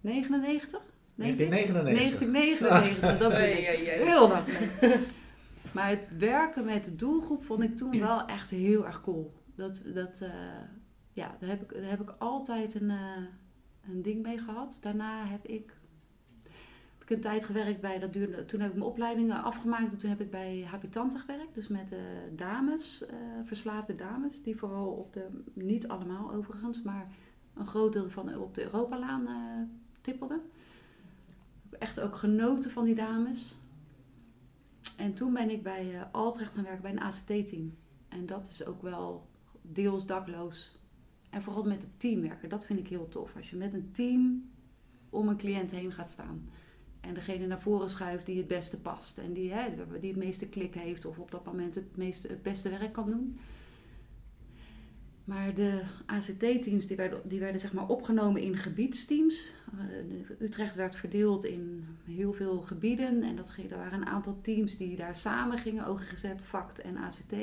99? 0.01 0.81
1999. 1.15 2.31
1999, 2.31 3.17
dat 3.17 3.29
ben 3.29 3.57
ik. 3.57 4.07
Heel 4.07 4.27
lang 4.27 4.47
Maar 5.75 5.89
het 5.89 6.17
werken 6.17 6.65
met 6.65 6.85
de 6.85 6.95
doelgroep 6.95 7.43
vond 7.43 7.63
ik 7.63 7.77
toen 7.77 7.99
wel 7.99 8.25
echt 8.25 8.49
heel 8.49 8.85
erg 8.85 9.01
cool. 9.01 9.33
Dat, 9.55 9.81
dat, 9.93 10.21
uh, 10.23 10.29
ja, 11.13 11.35
daar 11.39 11.49
heb 11.49 11.61
ik, 11.61 11.73
daar 11.73 11.89
heb 11.89 12.01
ik 12.01 12.15
altijd 12.17 12.75
een, 12.75 12.89
uh, 12.89 13.17
een 13.89 14.01
ding 14.01 14.23
mee 14.23 14.37
gehad. 14.37 14.79
Daarna 14.81 15.25
heb 15.25 15.45
ik 15.45 15.73
ik 17.05 17.15
een 17.15 17.21
tijd 17.21 17.45
gewerkt 17.45 17.81
bij, 17.81 17.99
dat 17.99 18.13
duurde, 18.13 18.45
toen 18.45 18.59
heb 18.59 18.69
ik 18.69 18.75
mijn 18.75 18.89
opleidingen 18.89 19.43
afgemaakt 19.43 19.91
en 19.91 19.97
toen 19.97 20.09
heb 20.09 20.21
ik 20.21 20.31
bij 20.31 20.65
Habitanten 20.69 21.19
gewerkt. 21.19 21.55
Dus 21.55 21.67
met 21.67 21.91
uh, 21.91 21.99
dames, 22.35 23.03
uh, 23.03 23.09
verslaafde 23.43 23.95
dames, 23.95 24.43
die 24.43 24.55
vooral 24.55 24.87
op 24.87 25.13
de, 25.13 25.27
niet 25.53 25.87
allemaal 25.87 26.33
overigens, 26.33 26.81
maar 26.81 27.07
een 27.53 27.67
groot 27.67 27.93
deel 27.93 28.09
van 28.09 28.37
op 28.37 28.55
de 28.55 28.63
Europalaan 28.63 29.21
uh, 29.21 29.67
tippelden. 30.01 30.41
Echt 31.79 31.99
ook 31.99 32.15
genoten 32.15 32.71
van 32.71 32.83
die 32.83 32.95
dames. 32.95 33.55
En 34.97 35.13
toen 35.13 35.33
ben 35.33 35.49
ik 35.49 35.63
bij 35.63 36.07
Altrecht 36.11 36.53
gaan 36.53 36.63
werken 36.63 36.81
bij 36.81 36.91
een 36.91 36.99
ACT-team. 36.99 37.75
En 38.07 38.25
dat 38.25 38.47
is 38.47 38.65
ook 38.65 38.81
wel 38.81 39.27
deels 39.61 40.05
dakloos. 40.05 40.79
En 41.29 41.41
vooral 41.41 41.63
met 41.63 41.81
het 41.81 41.99
team 41.99 42.21
werken, 42.21 42.49
dat 42.49 42.65
vind 42.65 42.79
ik 42.79 42.87
heel 42.87 43.07
tof. 43.07 43.35
Als 43.35 43.49
je 43.49 43.55
met 43.55 43.73
een 43.73 43.91
team 43.91 44.49
om 45.09 45.27
een 45.27 45.37
cliënt 45.37 45.71
heen 45.71 45.91
gaat 45.91 46.09
staan. 46.09 46.49
En 47.07 47.13
degene 47.13 47.47
naar 47.47 47.61
voren 47.61 47.89
schuift 47.89 48.25
die 48.25 48.37
het 48.37 48.47
beste 48.47 48.79
past. 48.79 49.17
En 49.17 49.33
die, 49.33 49.51
hè, 49.51 49.69
die 49.99 50.09
het 50.09 50.19
meeste 50.19 50.49
klik 50.49 50.73
heeft 50.73 51.05
of 51.05 51.17
op 51.17 51.31
dat 51.31 51.45
moment 51.45 51.75
het, 51.75 51.97
meeste, 51.97 52.27
het 52.27 52.43
beste 52.43 52.69
werk 52.69 52.93
kan 52.93 53.09
doen. 53.09 53.39
Maar 55.25 55.53
de 55.53 55.81
ACT-teams 56.05 56.87
die 56.87 56.97
werden, 56.97 57.21
die 57.23 57.39
werden 57.39 57.61
zeg 57.61 57.73
maar 57.73 57.87
opgenomen 57.87 58.41
in 58.41 58.57
gebiedsteams. 58.57 59.53
Uh, 59.75 60.29
Utrecht 60.39 60.75
werd 60.75 60.95
verdeeld 60.95 61.45
in 61.45 61.85
heel 62.05 62.33
veel 62.33 62.61
gebieden. 62.61 63.23
En 63.23 63.35
dat, 63.35 63.53
er 63.69 63.77
waren 63.77 64.01
een 64.01 64.07
aantal 64.07 64.39
teams 64.41 64.77
die 64.77 64.95
daar 64.95 65.15
samen 65.15 65.57
gingen. 65.57 65.87
OGGZ, 65.89 66.25
FACT 66.43 66.79
en 66.79 66.97
ACT. 66.97 67.33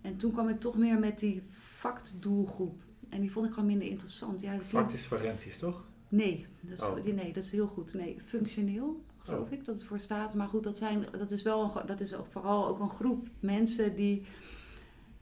En 0.00 0.16
toen 0.16 0.32
kwam 0.32 0.48
ik 0.48 0.60
toch 0.60 0.76
meer 0.76 0.98
met 0.98 1.18
die 1.18 1.42
FACT-doelgroep. 1.50 2.82
En 3.08 3.20
die 3.20 3.32
vond 3.32 3.46
ik 3.46 3.52
gewoon 3.52 3.68
minder 3.68 3.88
interessant. 3.88 4.40
Ja, 4.40 4.60
FACT 4.60 4.94
is 4.94 5.04
forensisch, 5.04 5.58
toch? 5.58 5.84
Nee 6.12 6.46
dat, 6.60 6.72
is, 6.78 6.84
oh. 6.84 7.14
nee, 7.14 7.32
dat 7.32 7.42
is 7.42 7.52
heel 7.52 7.66
goed. 7.66 7.94
Nee, 7.94 8.18
functioneel, 8.24 9.04
geloof 9.18 9.46
oh. 9.46 9.52
ik, 9.52 9.64
dat 9.64 9.74
het 9.74 9.84
voor 9.84 9.98
staat. 9.98 10.34
Maar 10.34 10.48
goed, 10.48 10.64
dat, 10.64 10.76
zijn, 10.76 11.06
dat 11.18 11.30
is 11.30 11.42
wel 11.42 11.62
een, 11.62 11.86
dat 11.86 12.00
is 12.00 12.14
ook 12.14 12.30
vooral 12.30 12.68
ook 12.68 12.80
een 12.80 12.90
groep 12.90 13.28
mensen 13.40 13.96
die, 13.96 14.22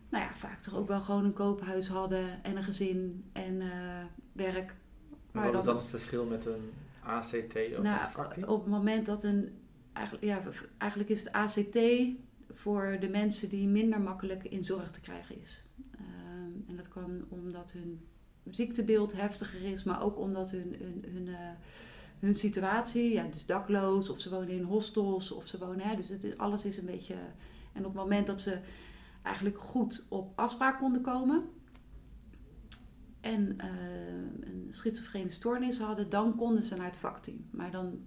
nou 0.09 0.25
ja, 0.25 0.35
vaak 0.35 0.63
toch 0.63 0.75
ook 0.75 0.89
wel 0.89 1.01
gewoon 1.01 1.25
een 1.25 1.33
koophuis 1.33 1.89
hadden 1.89 2.45
en 2.45 2.57
een 2.57 2.63
gezin 2.63 3.25
en 3.33 3.61
uh, 3.61 4.05
werk. 4.33 4.75
Maar 5.33 5.43
wat 5.45 5.53
dan, 5.53 5.61
is 5.61 5.67
dan 5.67 5.77
het 5.77 5.87
verschil 5.87 6.25
met 6.25 6.47
een 6.47 6.71
ACT 7.03 7.57
of 7.77 7.83
nou, 7.83 8.01
een 8.01 8.09
vakteam? 8.09 8.49
Op 8.49 8.61
het 8.61 8.71
moment 8.71 9.07
dat 9.07 9.25
een, 9.25 9.59
eigenlijk, 9.93 10.25
ja, 10.25 10.43
eigenlijk 10.79 11.11
is 11.11 11.25
het 11.25 11.33
ACT 11.33 11.79
voor 12.53 12.97
de 13.01 13.09
mensen 13.09 13.49
die 13.49 13.69
minder 13.69 14.01
makkelijk 14.01 14.45
in 14.45 14.65
zorg 14.65 14.91
te 14.91 15.01
krijgen 15.01 15.41
is. 15.41 15.65
Um, 16.01 16.65
en 16.69 16.77
dat 16.77 16.89
kan 16.89 17.25
omdat 17.29 17.73
hun 17.73 18.01
ziektebeeld 18.51 19.13
heftiger 19.13 19.63
is, 19.63 19.85
maar 19.85 20.03
ook 20.03 20.19
omdat 20.19 20.51
hun, 20.51 20.77
hun, 20.79 21.05
hun, 21.15 21.27
uh, 21.27 21.37
hun 22.19 22.35
situatie, 22.35 23.13
ja, 23.13 23.25
dus 23.25 23.47
dakloos, 23.47 24.09
of 24.09 24.21
ze 24.21 24.31
wonen 24.31 24.49
in 24.49 24.63
hostels, 24.63 25.33
of 25.33 25.47
ze 25.47 25.59
wonen, 25.59 25.89
hè, 25.89 25.97
dus 25.97 26.09
het 26.09 26.39
alles 26.39 26.65
is 26.65 26.79
een 26.79 26.87
beetje. 26.87 27.15
En 27.73 27.87
op 27.87 27.93
het 27.93 28.03
moment 28.03 28.27
dat 28.27 28.41
ze 28.41 28.59
eigenlijk 29.23 29.59
goed 29.59 30.05
op 30.09 30.33
afspraak 30.39 30.79
konden 30.79 31.03
komen 31.03 31.45
en 33.21 33.57
uh, 33.57 33.67
een 34.41 34.67
schizofrene 34.69 35.31
stoornis 35.31 35.79
hadden, 35.79 36.11
dan 36.11 36.37
konden 36.37 36.63
ze 36.63 36.77
naar 36.77 36.87
het 36.87 36.97
vakteam. 36.97 37.47
Maar 37.51 37.71
dan 37.71 38.05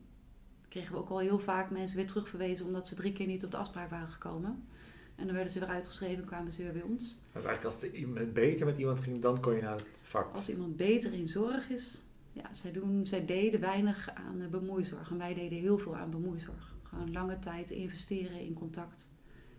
kregen 0.68 0.94
we 0.94 1.00
ook 1.00 1.10
al 1.10 1.20
heel 1.20 1.40
vaak 1.40 1.70
mensen 1.70 1.98
weer 1.98 2.08
terugverwezen 2.08 2.66
omdat 2.66 2.88
ze 2.88 2.96
drie 2.96 3.14
keer 3.14 3.28
niet 3.28 3.44
op 3.46 3.52
de 3.52 3.58
afspraak 3.58 3.90
waren 3.90 4.12
gekomen. 4.12 4.68
En 5.16 5.26
dan 5.26 5.36
werden 5.36 5.54
ze 5.54 5.60
weer 5.60 5.70
uitgeschreven 5.70 6.18
en 6.18 6.26
kwamen 6.26 6.52
ze 6.52 6.64
weer 6.64 6.72
bij 6.72 6.82
ons. 6.82 7.18
Dus 7.34 7.44
eigenlijk 7.44 7.66
als 7.66 7.82
het 7.82 8.34
beter 8.34 8.66
met 8.66 8.78
iemand 8.78 9.00
ging, 9.00 9.22
dan 9.22 9.40
kon 9.40 9.56
je 9.56 9.62
naar 9.62 9.76
het 9.76 9.88
vak. 10.04 10.36
Als 10.36 10.50
iemand 10.50 10.78
beter 10.78 11.14
in 11.14 11.28
zorg 11.28 11.70
is, 11.70 12.04
ja, 12.32 12.54
zij, 12.54 12.72
doen, 12.72 13.06
zij 13.06 13.26
deden 13.26 13.60
weinig 13.60 14.10
aan 14.14 14.48
bemoeizorg. 14.50 15.10
En 15.12 15.18
wij 15.18 15.34
deden 15.34 15.60
heel 15.60 15.78
veel 15.78 15.96
aan 15.96 16.10
bemoeizorg. 16.10 16.76
Gewoon 16.84 17.12
lange 17.12 17.40
tijd 17.40 17.72
investeren 17.72 18.40
in 18.40 18.54
contact. 18.54 19.10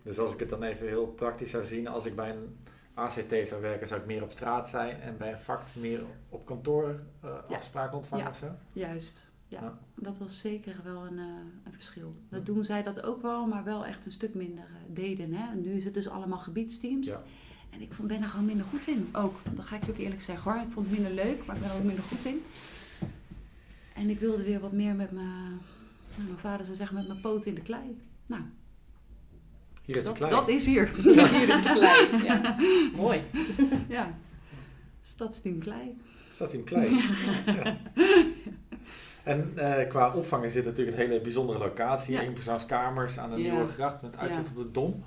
Dus 0.03 0.19
als 0.19 0.33
ik 0.33 0.41
het 0.41 0.49
dan 0.49 0.63
even 0.63 0.87
heel 0.87 1.07
praktisch 1.07 1.51
zou 1.51 1.65
zien, 1.65 1.89
als 1.89 2.07
ik 2.07 2.17
bij 2.17 2.31
een 2.31 2.57
ACT 2.95 3.49
zou 3.49 3.61
werken, 3.61 3.89
zou 3.89 4.01
ik 4.01 4.07
meer 4.07 4.23
op 4.23 4.33
straat 4.33 4.69
zijn 4.69 5.01
en 5.01 5.17
bij 5.17 5.33
een 5.33 5.39
vak 5.39 5.63
meer 5.73 6.03
op 6.29 6.47
kantoor 6.47 7.01
uh, 7.25 7.31
afspraken 7.49 7.97
ontvangen 7.97 8.25
ja. 8.25 8.31
of 8.31 8.37
zo? 8.37 8.47
Juist, 8.73 9.34
ja, 9.49 9.79
dat 9.95 10.19
was 10.19 10.41
zeker 10.41 10.77
wel 10.85 11.07
een, 11.07 11.19
uh, 11.19 11.25
een 11.65 11.73
verschil. 11.73 12.15
Dat 12.29 12.47
doen 12.47 12.65
zij 12.65 12.83
dat 12.83 13.03
ook 13.03 13.23
wel, 13.23 13.47
maar 13.47 13.65
wel 13.65 13.87
echt 13.87 14.07
een 14.07 14.13
stuk 14.13 14.35
minder 14.35 14.65
uh, 14.65 14.95
deden. 14.95 15.33
Hè? 15.33 15.51
En 15.51 15.61
nu 15.61 15.73
is 15.73 15.85
het 15.85 15.95
dus 15.95 16.09
allemaal 16.09 16.39
gebiedsteams. 16.39 17.07
Ja. 17.07 17.23
En 17.71 17.81
ik 17.81 17.97
ben 18.03 18.23
er 18.23 18.29
gewoon 18.29 18.47
minder 18.47 18.67
goed 18.67 18.87
in. 18.87 19.09
Ook, 19.13 19.37
dat 19.57 19.65
ga 19.65 19.77
ik 19.77 19.85
je 19.85 19.91
ook 19.91 19.99
eerlijk 19.99 20.21
zeggen 20.21 20.53
hoor. 20.53 20.61
Ik 20.61 20.73
vond 20.73 20.87
het 20.87 20.99
minder 20.99 21.25
leuk, 21.25 21.47
maar 21.47 21.57
ik 21.57 21.63
ben 21.63 21.71
er 21.71 21.77
ook 21.77 21.85
minder 21.85 22.05
goed 22.05 22.25
in. 22.25 22.43
En 23.95 24.11
ik 24.11 24.21
wilde 24.21 24.43
weer 24.43 24.61
wat 24.61 24.73
meer 24.73 24.95
met 24.95 25.11
mijn, 25.11 25.61
nou, 26.17 26.27
mijn 26.27 26.39
vader 26.39 26.65
zou 26.65 26.77
zeggen, 26.77 26.97
met 26.97 27.07
mijn 27.07 27.21
poot 27.21 27.47
in 27.47 27.55
de 27.55 27.63
klei. 27.63 27.99
Nou, 28.27 28.43
hier 29.85 29.97
is 29.97 30.05
dat, 30.05 30.13
de 30.13 30.19
klei. 30.19 30.35
Dat 30.35 30.49
is 30.49 30.67
hier. 30.67 30.97
hier 30.97 31.49
is 31.49 31.63
de 31.63 31.73
klei. 31.73 32.09
Ja. 32.29 32.57
Mooi. 32.97 33.23
Ja, 33.89 34.19
Stadsteam 35.03 35.59
Klei. 35.59 35.97
Stadsteam 36.31 36.65
Klei. 36.65 36.91
ja. 37.47 37.77
En 39.25 39.53
uh, 39.57 39.89
qua 39.89 40.15
opvang 40.15 40.45
is 40.45 40.53
dit 40.53 40.65
natuurlijk 40.65 40.97
een 40.97 41.07
hele 41.07 41.21
bijzondere 41.21 41.59
locatie. 41.59 42.15
Ja. 42.15 42.21
Eenpersoonskamers 42.21 43.19
aan 43.19 43.31
de 43.31 43.37
Nieuwe 43.37 43.67
Gracht 43.67 44.03
met 44.03 44.17
uitzicht 44.17 44.49
op 44.49 44.57
de 44.57 44.71
Dom. 44.71 45.05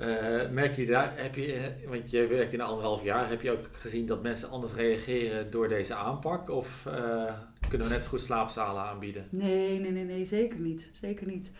Uh, 0.00 0.50
merk 0.50 0.76
je 0.76 0.86
daar, 0.86 1.12
heb 1.18 1.34
je, 1.34 1.52
eh, 1.52 1.88
want 1.88 2.10
je 2.10 2.26
werkt 2.26 2.52
in 2.52 2.60
anderhalf 2.60 3.02
jaar, 3.02 3.28
heb 3.28 3.42
je 3.42 3.50
ook 3.50 3.68
gezien 3.72 4.06
dat 4.06 4.22
mensen 4.22 4.48
anders 4.50 4.74
reageren 4.74 5.50
door 5.50 5.68
deze 5.68 5.94
aanpak? 5.94 6.50
Of 6.50 6.84
uh, 6.86 7.32
kunnen 7.68 7.88
we 7.88 7.92
net 7.92 8.04
zo 8.04 8.10
goed 8.10 8.20
slaapzalen 8.20 8.82
aanbieden? 8.82 9.26
Nee, 9.30 9.80
nee, 9.80 9.90
nee, 9.90 10.04
nee 10.04 10.26
zeker 10.26 10.58
niet. 10.58 10.90
Zeker 10.92 11.26
niet. 11.26 11.52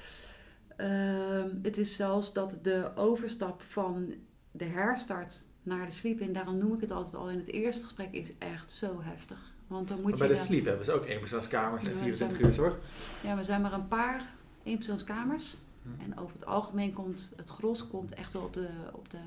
Uh, 0.77 1.45
het 1.63 1.79
is 1.79 1.97
zelfs 1.97 2.33
dat 2.33 2.59
de 2.63 2.91
overstap 2.95 3.63
van 3.63 4.15
de 4.51 4.65
herstart 4.65 5.45
naar 5.63 5.87
de 5.87 5.93
sleep-in, 5.93 6.33
daarom 6.33 6.59
noem 6.59 6.75
ik 6.75 6.81
het 6.81 6.91
altijd 6.91 7.15
al 7.15 7.31
in 7.31 7.39
het 7.39 7.53
eerste 7.53 7.85
gesprek, 7.85 8.13
is 8.13 8.33
echt 8.39 8.71
zo 8.71 9.01
heftig. 9.03 9.50
Want 9.71 9.89
dan 9.89 10.01
moet 10.01 10.11
maar 10.11 10.19
bij 10.19 10.29
je 10.29 10.35
de 10.35 10.41
sleep 10.41 10.65
hebben 10.65 10.85
ze 10.85 10.93
ook 10.93 11.07
eenpersoonskamers 11.07 11.89
en 11.89 11.97
24 11.97 12.41
uur 12.41 12.53
zorg? 12.53 12.79
Ja, 13.23 13.37
we 13.37 13.45
zijn 13.45 13.61
maar 13.61 13.73
een 13.73 13.89
paar 13.89 14.33
eenpersoonskamers. 14.63 15.57
Hm. 15.83 16.03
En 16.03 16.19
over 16.19 16.33
het 16.35 16.47
algemeen 16.47 16.93
komt 16.93 17.33
het 17.37 17.49
gros 17.49 17.87
komt 17.87 18.15
echt 18.15 18.35
op 18.35 18.55
de, 18.55 18.69
op, 18.93 19.11
de, 19.11 19.19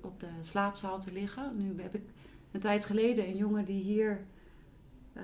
op 0.00 0.20
de 0.20 0.28
slaapzaal 0.42 1.00
te 1.00 1.12
liggen. 1.12 1.52
Nu 1.56 1.82
heb 1.82 1.94
ik 1.94 2.02
een 2.52 2.60
tijd 2.60 2.84
geleden 2.84 3.28
een 3.28 3.36
jongen 3.36 3.64
die 3.64 3.82
hier, 3.82 4.20
uh, 5.16 5.22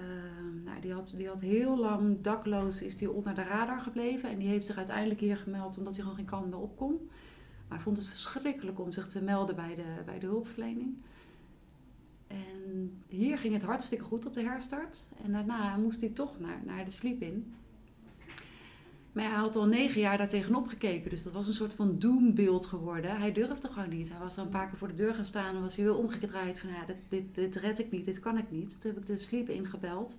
nou, 0.64 0.80
die, 0.80 0.92
had, 0.92 1.12
die 1.16 1.28
had 1.28 1.40
heel 1.40 1.78
lang 1.78 2.20
dakloos, 2.20 2.82
is 2.82 2.96
die 2.96 3.10
onder 3.10 3.34
de 3.34 3.42
radar 3.42 3.80
gebleven. 3.80 4.30
En 4.30 4.38
die 4.38 4.48
heeft 4.48 4.66
zich 4.66 4.76
uiteindelijk 4.76 5.20
hier 5.20 5.36
gemeld 5.36 5.78
omdat 5.78 5.92
hij 5.92 6.02
gewoon 6.02 6.18
geen 6.18 6.26
kant 6.26 6.50
meer 6.50 6.60
op 6.60 6.76
kon. 6.76 7.08
Maar 7.68 7.76
hij 7.76 7.80
vond 7.80 7.96
het 7.96 8.06
verschrikkelijk 8.06 8.80
om 8.80 8.92
zich 8.92 9.06
te 9.06 9.22
melden 9.22 9.56
bij 9.56 9.74
de, 9.74 10.02
bij 10.04 10.18
de 10.18 10.26
hulpverlening. 10.26 10.96
En 12.34 13.02
hier 13.08 13.38
ging 13.38 13.52
het 13.52 13.62
hartstikke 13.62 14.04
goed 14.04 14.26
op 14.26 14.34
de 14.34 14.42
herstart. 14.42 15.06
En 15.24 15.32
daarna 15.32 15.76
moest 15.76 16.00
hij 16.00 16.10
toch 16.10 16.40
naar, 16.40 16.60
naar 16.64 16.84
de 16.84 16.90
sleep-in. 16.90 17.54
Maar 19.12 19.24
hij 19.24 19.34
had 19.34 19.56
al 19.56 19.66
negen 19.66 20.00
jaar 20.00 20.18
daar 20.18 20.28
tegenop 20.28 20.66
gekeken. 20.66 21.10
Dus 21.10 21.22
dat 21.22 21.32
was 21.32 21.46
een 21.46 21.54
soort 21.54 21.74
van 21.74 21.98
doembeeld 21.98 22.66
geworden. 22.66 23.16
Hij 23.16 23.32
durfde 23.32 23.68
gewoon 23.68 23.88
niet. 23.88 24.08
Hij 24.08 24.18
was 24.18 24.34
dan 24.34 24.44
een 24.44 24.50
paar 24.50 24.68
keer 24.68 24.78
voor 24.78 24.88
de 24.88 24.94
deur 24.94 25.14
gaan 25.14 25.24
staan 25.24 25.54
en 25.54 25.62
was 25.62 25.76
hij 25.76 25.84
weer 25.84 25.96
omgedraaid. 25.96 26.58
Van 26.58 26.70
ja, 26.70 26.84
dit, 26.86 26.96
dit, 27.08 27.34
dit 27.34 27.56
red 27.56 27.78
ik 27.78 27.90
niet, 27.90 28.04
dit 28.04 28.18
kan 28.18 28.38
ik 28.38 28.50
niet. 28.50 28.80
Toen 28.80 28.90
heb 28.90 29.00
ik 29.00 29.06
de 29.06 29.18
sleep 29.18 29.48
ingebeld. 29.48 30.18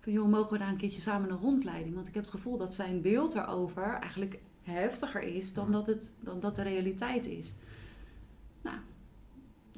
Van 0.00 0.12
joh, 0.12 0.28
mogen 0.28 0.52
we 0.52 0.58
daar 0.58 0.68
een 0.68 0.76
keertje 0.76 1.00
samen 1.00 1.30
een 1.30 1.38
rondleiding? 1.38 1.94
Want 1.94 2.08
ik 2.08 2.14
heb 2.14 2.22
het 2.22 2.32
gevoel 2.32 2.56
dat 2.56 2.74
zijn 2.74 3.00
beeld 3.00 3.34
erover 3.34 3.98
eigenlijk 4.00 4.38
heftiger 4.62 5.22
is 5.22 5.52
dan 5.52 5.72
dat, 5.72 5.86
het, 5.86 6.14
dan 6.20 6.40
dat 6.40 6.56
de 6.56 6.62
realiteit 6.62 7.26
is. 7.26 7.54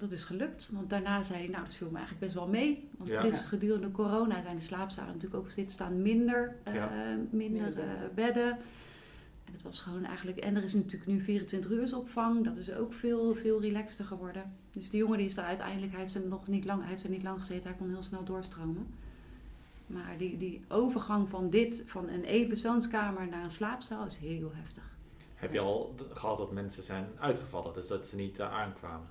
Dat 0.02 0.12
is 0.12 0.24
gelukt. 0.24 0.70
Want 0.72 0.90
daarna 0.90 1.22
zei 1.22 1.38
hij, 1.38 1.48
nou, 1.48 1.64
dat 1.64 1.74
viel 1.74 1.90
me 1.90 1.96
eigenlijk 1.96 2.24
best 2.24 2.34
wel 2.34 2.48
mee. 2.48 2.88
Want 2.98 3.10
dit 3.22 3.34
is 3.34 3.44
gedurende 3.44 3.90
corona 3.90 4.42
zijn 4.42 4.56
de 4.56 4.62
slaapzalen 4.62 5.12
natuurlijk 5.12 5.42
ook 5.42 5.50
steeds 5.50 5.74
staan 5.74 6.02
minder, 6.02 6.56
uh, 6.68 6.84
minder 7.30 7.78
uh, 7.78 7.84
bedden. 8.14 8.50
En 9.44 9.52
het 9.52 9.62
was 9.62 9.80
gewoon 9.80 10.04
eigenlijk... 10.04 10.38
En 10.38 10.56
er 10.56 10.62
is 10.62 10.74
natuurlijk 10.74 11.06
nu 11.10 11.20
24 11.20 11.70
uur 11.70 11.96
opvang. 11.96 12.44
Dat 12.44 12.56
is 12.56 12.72
ook 12.72 12.94
veel, 12.94 13.34
veel 13.34 13.60
relaxter 13.60 14.04
geworden. 14.04 14.52
Dus 14.70 14.90
die 14.90 14.98
jongen 14.98 15.18
die 15.18 15.26
is 15.26 15.36
er 15.36 15.44
uiteindelijk... 15.44 15.92
Hij 15.92 16.00
heeft 16.00 16.14
er 16.14 16.26
nog 16.26 16.46
niet 16.46 16.64
lang, 16.64 16.80
hij 16.80 16.90
heeft 16.90 17.04
er 17.04 17.10
niet 17.10 17.22
lang 17.22 17.38
gezeten. 17.38 17.68
Hij 17.68 17.78
kon 17.78 17.88
heel 17.88 18.02
snel 18.02 18.24
doorstromen. 18.24 18.86
Maar 19.86 20.14
die, 20.18 20.38
die 20.38 20.64
overgang 20.68 21.28
van 21.28 21.48
dit, 21.48 21.84
van 21.86 22.08
een 22.08 22.24
eenpersoonskamer 22.24 23.28
naar 23.28 23.42
een 23.42 23.50
slaapzaal, 23.50 24.06
is 24.06 24.16
heel 24.16 24.50
heftig. 24.54 24.84
Heb 25.34 25.52
je 25.52 25.60
al 25.60 25.94
gehad 26.12 26.36
dat 26.36 26.52
mensen 26.52 26.82
zijn 26.82 27.06
uitgevallen, 27.18 27.74
dus 27.74 27.86
dat 27.86 28.06
ze 28.06 28.16
niet 28.16 28.38
uh, 28.38 28.52
aankwamen? 28.52 29.06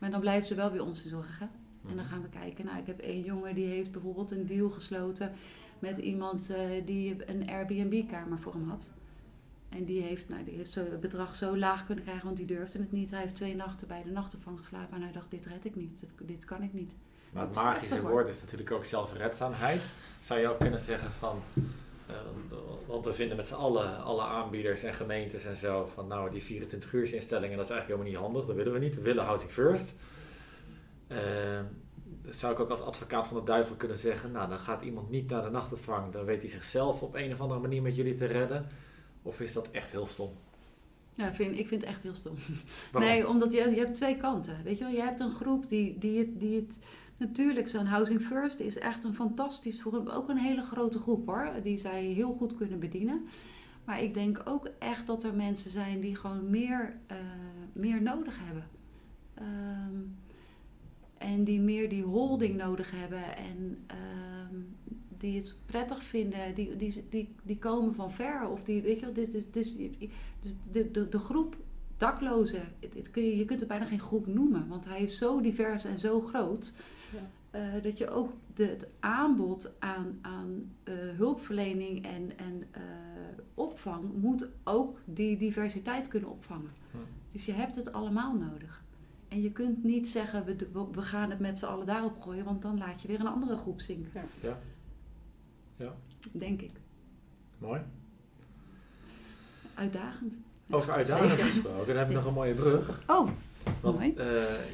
Maar 0.00 0.10
dan 0.10 0.20
blijven 0.20 0.48
ze 0.48 0.54
wel 0.54 0.70
bij 0.70 0.80
ons 0.80 1.06
zorgen. 1.06 1.50
En 1.88 1.96
dan 1.96 2.04
mhm. 2.04 2.12
gaan 2.12 2.22
we 2.22 2.28
kijken. 2.28 2.64
Nou, 2.64 2.78
ik 2.78 2.86
heb 2.86 2.98
één 2.98 3.22
jongen 3.22 3.54
die 3.54 3.66
heeft 3.66 3.92
bijvoorbeeld 3.92 4.30
een 4.30 4.46
deal 4.46 4.70
gesloten 4.70 5.32
met 5.78 5.98
iemand 5.98 6.50
uh, 6.50 6.58
die 6.86 7.30
een 7.30 7.48
Airbnb-kamer 7.48 8.38
voor 8.38 8.52
hem 8.52 8.68
had. 8.68 8.92
En 9.68 9.84
die 9.84 10.02
heeft, 10.02 10.28
nou, 10.28 10.44
die 10.44 10.54
heeft 10.54 10.74
het 10.74 11.00
bedrag 11.00 11.34
zo 11.34 11.56
laag 11.56 11.86
kunnen 11.86 12.04
krijgen, 12.04 12.24
want 12.24 12.36
die 12.36 12.46
durfde 12.46 12.78
het 12.78 12.92
niet. 12.92 13.10
Hij 13.10 13.20
heeft 13.20 13.34
twee 13.34 13.56
nachten 13.56 13.88
bij 13.88 14.02
de 14.02 14.10
nachtopvang 14.10 14.58
geslapen 14.58 14.96
en 14.96 15.02
hij 15.02 15.12
dacht, 15.12 15.30
dit 15.30 15.46
red 15.46 15.64
ik 15.64 15.76
niet, 15.76 16.00
dit, 16.00 16.12
dit 16.22 16.44
kan 16.44 16.62
ik 16.62 16.72
niet. 16.72 16.94
Maar 17.32 17.46
het 17.46 17.54
magische 17.54 18.02
woord 18.02 18.28
is 18.28 18.40
natuurlijk 18.40 18.70
ook 18.70 18.84
zelfredzaamheid. 18.84 19.92
Zou 20.20 20.40
je 20.40 20.48
ook 20.48 20.58
kunnen 20.58 20.80
zeggen 20.80 21.12
van, 21.12 21.42
want 22.86 23.04
we 23.04 23.12
vinden 23.12 23.36
met 23.36 23.48
z'n 23.48 23.54
allen, 23.54 24.02
alle 24.02 24.22
aanbieders 24.22 24.82
en 24.82 24.94
gemeentes 24.94 25.44
en 25.44 25.56
zo, 25.56 25.90
van 25.94 26.06
nou 26.06 26.30
die 26.30 26.42
24 26.42 26.92
uur 26.92 27.14
instellingen, 27.14 27.56
dat 27.56 27.64
is 27.64 27.70
eigenlijk 27.70 27.86
helemaal 28.00 28.06
niet 28.06 28.32
handig, 28.32 28.46
dat 28.46 28.56
willen 28.56 28.72
we 28.72 28.78
niet. 28.86 28.94
We 28.94 29.00
willen 29.00 29.24
housing 29.24 29.50
first. 29.50 29.96
Uh, 31.08 31.18
zou 32.28 32.52
ik 32.52 32.60
ook 32.60 32.70
als 32.70 32.82
advocaat 32.82 33.28
van 33.28 33.36
de 33.36 33.42
duivel 33.44 33.76
kunnen 33.76 33.98
zeggen, 33.98 34.32
nou 34.32 34.48
dan 34.48 34.58
gaat 34.58 34.82
iemand 34.82 35.10
niet 35.10 35.30
naar 35.30 35.42
de 35.42 35.50
nachtopvang, 35.50 36.12
dan 36.12 36.24
weet 36.24 36.40
hij 36.40 36.50
zichzelf 36.50 37.02
op 37.02 37.14
een 37.14 37.32
of 37.32 37.40
andere 37.40 37.60
manier 37.60 37.82
met 37.82 37.96
jullie 37.96 38.14
te 38.14 38.26
redden. 38.26 38.66
Of 39.22 39.40
is 39.40 39.52
dat 39.52 39.70
echt 39.70 39.90
heel 39.90 40.06
stom? 40.06 40.32
Ja, 41.14 41.34
vind, 41.34 41.58
ik 41.58 41.68
vind 41.68 41.80
het 41.80 41.90
echt 41.90 42.02
heel 42.02 42.14
stom. 42.14 42.34
Nee, 42.98 43.28
omdat 43.28 43.52
je, 43.52 43.70
je 43.70 43.78
hebt 43.78 43.94
twee 43.94 44.16
kanten. 44.16 44.60
Weet 44.64 44.78
je 44.78 44.84
wel, 44.84 44.92
je 44.92 45.02
hebt 45.02 45.20
een 45.20 45.34
groep 45.34 45.68
die, 45.68 45.98
die, 45.98 46.18
het, 46.18 46.40
die 46.40 46.56
het 46.56 46.78
Natuurlijk, 47.20 47.68
zo'n 47.68 47.86
Housing 47.86 48.22
First 48.22 48.60
is 48.60 48.78
echt 48.78 49.04
een 49.04 49.14
fantastisch, 49.14 49.80
voor 49.80 50.12
ook 50.12 50.28
een 50.28 50.38
hele 50.38 50.62
grote 50.62 50.98
groep 50.98 51.26
hoor, 51.26 51.52
die 51.62 51.78
zij 51.78 52.04
heel 52.04 52.32
goed 52.32 52.56
kunnen 52.56 52.78
bedienen. 52.78 53.26
Maar 53.84 54.02
ik 54.02 54.14
denk 54.14 54.42
ook 54.44 54.70
echt 54.78 55.06
dat 55.06 55.24
er 55.24 55.34
mensen 55.34 55.70
zijn 55.70 56.00
die 56.00 56.16
gewoon 56.16 56.50
meer, 56.50 56.96
uh, 57.10 57.16
meer 57.72 58.02
nodig 58.02 58.38
hebben. 58.40 58.64
Um, 59.38 60.16
en 61.18 61.44
die 61.44 61.60
meer 61.60 61.88
die 61.88 62.02
holding 62.02 62.56
nodig 62.56 62.90
hebben 62.90 63.36
en 63.36 63.86
um, 64.50 64.76
die 65.18 65.36
het 65.36 65.58
prettig 65.66 66.04
vinden, 66.04 66.54
die, 66.54 66.76
die, 66.76 67.04
die, 67.10 67.34
die 67.42 67.58
komen 67.58 67.94
van 67.94 68.12
ver. 68.12 68.48
Of 68.48 68.62
die, 68.62 68.82
weet 68.82 69.00
je 69.00 69.04
wel, 69.04 69.14
dit, 69.14 69.32
dit, 69.32 69.52
dit, 69.52 69.76
de, 70.72 70.90
de, 70.90 71.08
de 71.08 71.18
groep 71.18 71.56
daklozen, 72.00 72.62
het, 72.94 73.10
kun 73.10 73.22
je, 73.22 73.36
je 73.36 73.44
kunt 73.44 73.60
het 73.60 73.68
bijna 73.68 73.84
geen 73.84 74.00
groep 74.00 74.26
noemen, 74.26 74.68
want 74.68 74.84
hij 74.84 75.02
is 75.02 75.18
zo 75.18 75.40
divers 75.40 75.84
en 75.84 75.98
zo 75.98 76.20
groot. 76.20 76.74
Uh, 77.54 77.82
dat 77.82 77.98
je 77.98 78.10
ook 78.10 78.32
de, 78.54 78.64
het 78.64 78.90
aanbod 79.00 79.74
aan, 79.78 80.18
aan 80.22 80.72
uh, 80.84 80.94
hulpverlening 81.16 82.04
en, 82.04 82.38
en 82.38 82.54
uh, 82.76 82.82
opvang 83.54 84.12
moet 84.20 84.48
ook 84.64 85.00
die 85.04 85.36
diversiteit 85.36 86.08
kunnen 86.08 86.30
opvangen. 86.30 86.70
Hm. 86.90 86.96
Dus 87.32 87.44
je 87.44 87.52
hebt 87.52 87.76
het 87.76 87.92
allemaal 87.92 88.34
nodig. 88.34 88.82
En 89.28 89.42
je 89.42 89.52
kunt 89.52 89.84
niet 89.84 90.08
zeggen, 90.08 90.44
we, 90.44 90.56
we 90.92 91.02
gaan 91.02 91.30
het 91.30 91.38
met 91.38 91.58
z'n 91.58 91.64
allen 91.64 91.86
daarop 91.86 92.20
gooien, 92.20 92.44
want 92.44 92.62
dan 92.62 92.78
laat 92.78 93.02
je 93.02 93.08
weer 93.08 93.20
een 93.20 93.26
andere 93.26 93.56
groep 93.56 93.80
zinken. 93.80 94.10
Ja. 94.14 94.24
ja. 94.40 94.58
ja. 95.76 95.94
Denk 96.32 96.60
ik. 96.60 96.80
Mooi. 97.58 97.80
Uitdagend. 99.74 100.40
Over 100.70 100.92
uitdagend 100.92 101.40
gesproken, 101.40 101.86
dan 101.86 101.96
heb 101.96 102.08
je 102.08 102.14
nog 102.14 102.24
een 102.24 102.32
mooie 102.32 102.54
brug. 102.54 103.02
Oh, 103.06 103.28
want, 103.80 103.98
mooi. 103.98 104.14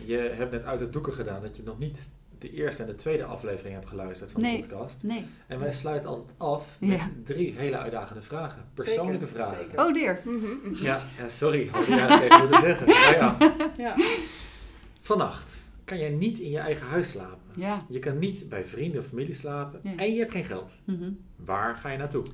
je 0.05 0.33
hebt 0.35 0.51
net 0.51 0.65
uit 0.65 0.81
het 0.81 0.93
doeken 0.93 1.13
gedaan 1.13 1.43
dat 1.43 1.57
je 1.57 1.63
nog 1.63 1.79
niet 1.79 2.09
de 2.39 2.53
eerste 2.53 2.83
en 2.83 2.89
de 2.89 2.95
tweede 2.95 3.25
aflevering 3.25 3.75
heb 3.75 3.87
geluisterd 3.87 4.31
van 4.31 4.43
de 4.43 4.59
podcast. 4.61 5.03
Nee. 5.03 5.27
En 5.47 5.59
wij 5.59 5.73
sluiten 5.73 6.11
altijd 6.11 6.31
af 6.37 6.77
met 6.79 7.01
drie 7.25 7.55
hele 7.57 7.79
uitdagende 7.79 8.23
vragen. 8.23 8.65
Persoonlijke 8.75 9.27
vragen. 9.27 9.57
Zeker. 9.65 9.87
Oh 9.87 9.95
dear. 9.95 10.21
Mhm, 10.25 10.35
mhm. 10.35 10.85
Ja, 10.85 11.03
ja, 11.19 11.29
sorry. 11.29 11.69
Had 11.73 11.87
ik 11.87 12.21
even 12.21 12.41
moeten 12.41 12.61
zeggen. 12.61 12.87
ja. 13.19 13.37
ja. 13.87 13.95
Vannacht 15.01 15.69
kan 15.85 15.99
jij 15.99 16.11
niet 16.11 16.39
in 16.39 16.51
je 16.51 16.59
eigen 16.59 16.87
huis 16.87 17.11
slapen. 17.11 17.39
Ja. 17.57 17.85
Je 17.89 17.99
kan 17.99 18.19
niet 18.19 18.49
bij 18.49 18.65
vrienden 18.65 19.01
of 19.01 19.07
familie 19.07 19.35
slapen. 19.35 19.81
En 19.97 20.13
je 20.13 20.19
hebt 20.19 20.33
geen 20.33 20.45
geld. 20.45 20.81
Mhm. 20.85 21.11
Waar 21.37 21.77
ga 21.77 21.91
je 21.91 21.99
naartoe? 21.99 22.25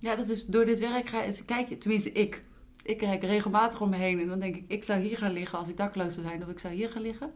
Ja, 0.00 0.16
dat 0.16 0.28
is 0.28 0.46
door 0.46 0.64
dit 0.64 0.80
werk 0.80 1.08
ga 1.08 1.24
kijk 1.46 1.68
je, 1.68 1.78
tenminste 1.78 2.12
ik. 2.12 2.42
Ik 2.82 2.98
kijk 2.98 3.22
regelmatig 3.22 3.80
om 3.80 3.90
me 3.90 3.96
heen 3.96 4.20
en 4.20 4.28
dan 4.28 4.40
denk 4.40 4.56
ik, 4.56 4.64
ik 4.66 4.84
zou 4.84 5.00
hier 5.00 5.16
gaan 5.16 5.32
liggen 5.32 5.58
als 5.58 5.68
ik 5.68 5.76
dakloos 5.76 6.14
zou 6.14 6.26
zijn, 6.26 6.42
of 6.42 6.48
ik 6.48 6.58
zou 6.58 6.74
hier 6.74 6.88
gaan 6.88 7.02
liggen. 7.02 7.32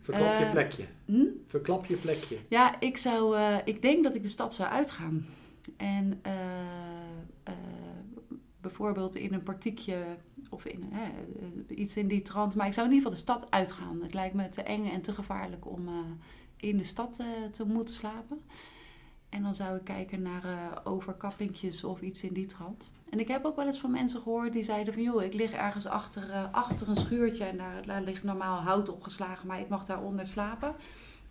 Verklap 0.00 0.38
je 0.38 0.44
eh, 0.44 0.50
plekje. 0.50 0.84
Hm? 1.04 1.26
Verklap 1.46 1.86
je 1.86 1.96
plekje. 1.96 2.38
Ja, 2.48 2.80
ik 2.80 2.96
zou, 2.96 3.36
uh, 3.36 3.56
ik 3.64 3.82
denk 3.82 4.04
dat 4.04 4.14
ik 4.14 4.22
de 4.22 4.28
stad 4.28 4.54
zou 4.54 4.68
uitgaan. 4.68 5.26
En 5.76 6.20
uh, 6.26 7.52
bijvoorbeeld 8.60 9.16
in 9.16 9.32
een 9.32 9.42
partiekje 9.42 10.04
of 10.50 10.64
in 10.64 10.92
iets 11.68 11.96
in 11.96 12.08
die 12.08 12.22
trant. 12.22 12.54
Maar 12.54 12.66
ik 12.66 12.72
zou 12.72 12.86
in 12.86 12.94
ieder 12.94 13.10
geval 13.10 13.24
de 13.24 13.32
stad 13.32 13.50
uitgaan. 13.50 14.02
Het 14.02 14.14
lijkt 14.14 14.34
me 14.34 14.48
te 14.48 14.62
eng 14.62 14.88
en 14.88 15.02
te 15.02 15.12
gevaarlijk 15.12 15.66
om 15.66 15.88
in 16.56 16.76
de 16.76 16.84
stad 16.84 17.20
te 17.52 17.64
moeten 17.66 17.94
slapen. 17.94 18.40
En 19.28 19.42
dan 19.42 19.54
zou 19.54 19.76
ik 19.76 19.84
kijken 19.84 20.22
naar 20.22 20.44
uh, 20.44 20.76
overkappingjes 20.84 21.84
of 21.84 22.00
iets 22.00 22.22
in 22.22 22.32
die 22.32 22.46
trant. 22.46 22.92
En 23.10 23.20
ik 23.20 23.28
heb 23.28 23.44
ook 23.44 23.56
wel 23.56 23.66
eens 23.66 23.78
van 23.78 23.90
mensen 23.90 24.20
gehoord 24.20 24.52
die 24.52 24.64
zeiden 24.64 24.94
van... 24.94 25.02
joh, 25.02 25.22
ik 25.22 25.34
lig 25.34 25.52
ergens 25.52 25.86
achter, 25.86 26.28
uh, 26.28 26.52
achter 26.52 26.88
een 26.88 26.96
schuurtje 26.96 27.44
en 27.44 27.56
daar, 27.56 27.86
daar 27.86 28.02
ligt 28.02 28.22
normaal 28.22 28.60
hout 28.60 28.88
opgeslagen... 28.88 29.46
maar 29.46 29.60
ik 29.60 29.68
mag 29.68 29.84
daaronder 29.84 30.26
slapen. 30.26 30.74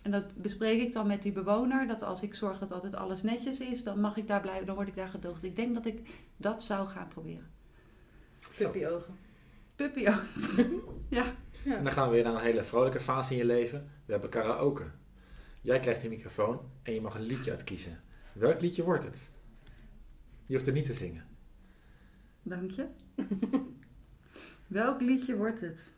En 0.02 0.10
dat 0.10 0.34
bespreek 0.34 0.80
ik 0.80 0.92
dan 0.92 1.06
met 1.06 1.22
die 1.22 1.32
bewoner. 1.32 1.86
Dat 1.86 2.02
als 2.02 2.22
ik 2.22 2.34
zorg 2.34 2.58
dat 2.58 2.72
altijd 2.72 2.94
alles 2.94 3.22
netjes 3.22 3.60
is, 3.60 3.82
dan 3.82 4.00
mag 4.00 4.16
ik 4.16 4.26
daar 4.26 4.40
blijven, 4.40 4.66
dan 4.66 4.74
word 4.74 4.88
ik 4.88 4.96
daar 4.96 5.08
gedoogd. 5.08 5.44
Ik 5.44 5.56
denk 5.56 5.74
dat 5.74 5.86
ik 5.86 6.08
dat 6.36 6.62
zou 6.62 6.88
gaan 6.88 7.08
proberen. 7.08 7.50
Puppy-ogen. 8.56 9.16
Puppy-ogen. 9.76 10.26
ja. 11.08 11.24
ja. 11.64 11.76
En 11.76 11.84
dan 11.84 11.92
gaan 11.92 12.08
we 12.08 12.14
weer 12.14 12.24
naar 12.24 12.34
een 12.34 12.40
hele 12.40 12.64
vrolijke 12.64 13.00
fase 13.00 13.32
in 13.32 13.38
je 13.38 13.44
leven. 13.44 13.90
We 14.04 14.12
hebben 14.12 14.30
karaoke. 14.30 14.84
Jij 15.68 15.80
krijgt 15.80 16.02
een 16.04 16.08
microfoon 16.10 16.60
en 16.82 16.94
je 16.94 17.00
mag 17.00 17.14
een 17.14 17.22
liedje 17.22 17.50
uitkiezen. 17.50 18.00
Welk 18.32 18.60
liedje 18.60 18.82
wordt 18.82 19.04
het? 19.04 19.30
Je 20.46 20.54
hoeft 20.54 20.66
er 20.66 20.72
niet 20.72 20.86
te 20.86 20.92
zingen. 20.92 21.24
Dank 22.42 22.70
je. 22.70 22.86
Welk 24.66 25.00
liedje 25.00 25.36
wordt 25.36 25.60
het? 25.60 25.92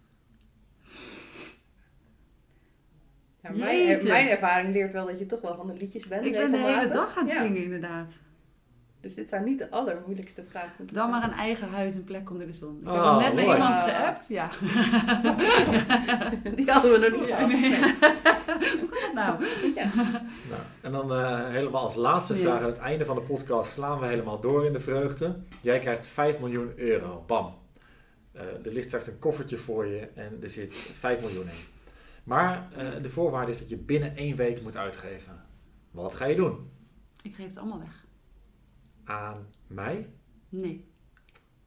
Ja, 3.42 3.50
mijn, 3.50 3.86
Jeetje. 3.86 4.08
mijn 4.08 4.28
ervaring 4.28 4.72
leert 4.72 4.92
wel 4.92 5.06
dat 5.06 5.18
je 5.18 5.26
toch 5.26 5.40
wel 5.40 5.56
van 5.56 5.66
de 5.66 5.74
liedjes 5.74 6.08
bent. 6.08 6.24
Ik 6.26 6.32
ben 6.32 6.50
de 6.50 6.58
hele 6.58 6.88
dag 6.88 7.16
aan 7.16 7.24
het 7.24 7.32
Ja. 7.32 7.42
zingen, 7.42 7.62
inderdaad. 7.62 8.20
Dus 9.00 9.14
dit 9.14 9.28
zou 9.28 9.44
niet 9.44 9.58
de 9.58 9.70
allermoeilijkste 9.70 10.44
vraag 10.46 10.68
moeten 10.78 10.96
Dan 10.96 11.08
zijn. 11.08 11.20
maar 11.20 11.30
een 11.30 11.36
eigen 11.36 11.68
huis, 11.68 11.94
een 11.94 12.04
plek 12.04 12.30
onder 12.30 12.46
de 12.46 12.52
zon. 12.52 12.78
Ik 12.80 12.86
heb 12.86 12.94
Oh, 12.94 13.02
al 13.06 13.20
net 13.20 13.34
naar 13.34 13.44
mooi. 13.44 13.56
iemand 13.56 13.76
Ah. 13.76 13.84
geappt. 13.84 14.28
Ja. 14.28 14.48
Die 16.56 16.70
hadden 16.70 16.90
we 17.00 17.08
nog 17.10 17.20
niet 17.20 17.28
Ja, 17.28 17.46
nee. 17.46 17.78
Hoe 18.80 18.88
kan 18.88 19.00
dat 19.02 19.12
nou? 19.14 19.44
Nou, 20.48 20.62
en 20.80 20.92
dan 20.92 21.12
eh, 21.12 21.48
helemaal 21.48 21.82
als 21.82 21.94
laatste 21.94 22.34
Ja. 22.34 22.40
vraag 22.40 22.60
aan 22.60 22.66
het 22.70 22.78
einde 22.78 23.04
van 23.04 23.14
de 23.16 23.22
podcast 23.22 23.72
slaan 23.72 24.00
we 24.00 24.06
helemaal 24.06 24.40
door 24.40 24.66
in 24.66 24.72
de 24.72 24.80
vreugde. 24.80 25.36
Jij 25.60 25.78
krijgt 25.78 26.06
5 26.06 26.38
miljoen 26.38 26.72
euro. 26.76 27.24
Bam. 27.26 27.54
Eh, 28.32 28.42
er 28.42 28.72
ligt 28.72 28.86
straks 28.86 29.06
een 29.06 29.18
koffertje 29.18 29.56
voor 29.56 29.86
je 29.86 30.08
en 30.14 30.38
er 30.42 30.50
zit 30.50 30.74
5 30.74 31.20
miljoen 31.20 31.44
in. 31.46 31.58
Maar 32.24 32.68
eh, 32.76 32.86
de 33.02 33.10
voorwaarde 33.10 33.50
is 33.50 33.58
dat 33.58 33.68
je 33.68 33.76
binnen 33.76 34.16
één 34.16 34.36
week 34.36 34.62
moet 34.62 34.76
uitgeven. 34.76 35.42
Wat 35.90 36.14
ga 36.14 36.24
je 36.24 36.36
doen? 36.36 36.70
Ik 37.22 37.34
geef 37.34 37.46
het 37.46 37.58
allemaal 37.58 37.78
weg. 37.78 37.99
Aan 39.10 39.46
mij? 39.66 40.08
Nee. 40.48 40.84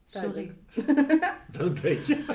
Sorry. 0.05 0.55
Wel 1.51 1.67
een 1.67 1.77
beetje. 1.81 2.25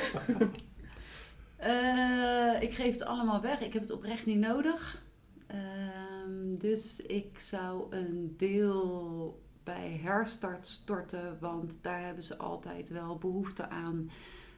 Eh, 1.57 2.63
ik 2.63 2.73
geef 2.73 2.93
het 2.93 3.05
allemaal 3.05 3.41
weg. 3.41 3.61
Ik 3.61 3.73
heb 3.73 3.83
het 3.83 3.91
oprecht 3.91 4.27
niet 4.27 4.39
nodig. 4.39 5.03
Ehm, 5.47 6.57
dus 6.59 7.01
ik 7.01 7.39
zou 7.39 7.97
een 7.97 8.35
deel 8.37 9.43
bij 9.65 10.01
herstart 10.03 10.67
storten, 10.67 11.39
want 11.41 11.83
daar 11.83 12.05
hebben 12.05 12.25
ze 12.25 12.39
altijd 12.39 12.89
wel 12.89 13.19
behoefte 13.19 13.69
aan. 13.69 14.11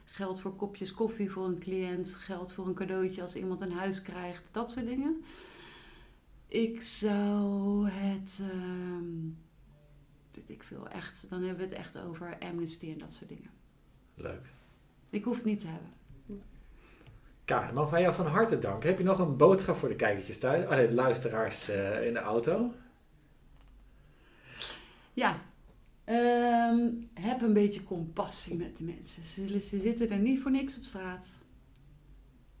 Geld 0.05 0.39
voor 0.39 0.55
kopjes 0.55 0.93
koffie 0.93 1.31
voor 1.31 1.45
een 1.45 1.59
cliënt, 1.59 2.15
geld 2.15 2.53
voor 2.53 2.67
een 2.67 2.73
cadeautje 2.73 3.21
als 3.21 3.35
iemand 3.35 3.61
een 3.61 3.71
huis 3.71 4.01
krijgt, 4.01 4.43
dat 4.51 4.71
soort 4.71 4.87
dingen. 4.87 5.23
Ik 6.47 6.81
zou 6.81 7.87
het, 7.89 8.41
ehm 8.51 9.49
weet 10.35 10.49
ik 10.49 10.63
veel, 10.63 10.87
echt, 10.87 11.25
dan 11.29 11.39
hebben 11.41 11.57
we 11.57 11.63
het 11.63 11.79
echt 11.79 11.97
over 11.97 12.37
amnesty 12.39 12.91
en 12.91 12.97
dat 12.97 13.13
soort 13.13 13.29
dingen. 13.29 13.49
Leuk. 14.15 14.45
Ik 15.09 15.23
hoef 15.23 15.35
het 15.35 15.45
niet 15.45 15.59
te 15.59 15.67
hebben. 15.67 15.89
Karen, 17.45 17.73
mag 17.73 17.89
wij 17.89 18.01
jou 18.01 18.13
van 18.13 18.25
harte 18.25 18.59
danken. 18.59 18.89
Heb 18.89 18.97
je 18.97 19.03
nog 19.03 19.19
een 19.19 19.37
boodschap 19.37 19.75
voor 19.75 19.89
de 19.89 19.95
kijkertjes 19.95 20.39
thuis? 20.39 20.63
Oh 20.63 20.69
nee, 20.69 20.87
de 20.87 20.93
luisteraars 20.93 21.69
eh, 21.69 22.07
in 22.07 22.13
de 22.13 22.19
auto. 22.19 22.73
Ja, 25.13 25.41
ehm, 26.03 26.89
heb 27.13 27.41
een 27.41 27.53
beetje 27.53 27.83
compassie 27.83 28.55
met 28.55 28.77
de 28.77 28.83
mensen. 28.83 29.23
Ze, 29.23 29.59
ze 29.59 29.79
zitten 29.79 30.09
er 30.09 30.19
niet 30.19 30.41
voor 30.41 30.51
niks 30.51 30.77
op 30.77 30.83
straat. 30.83 31.35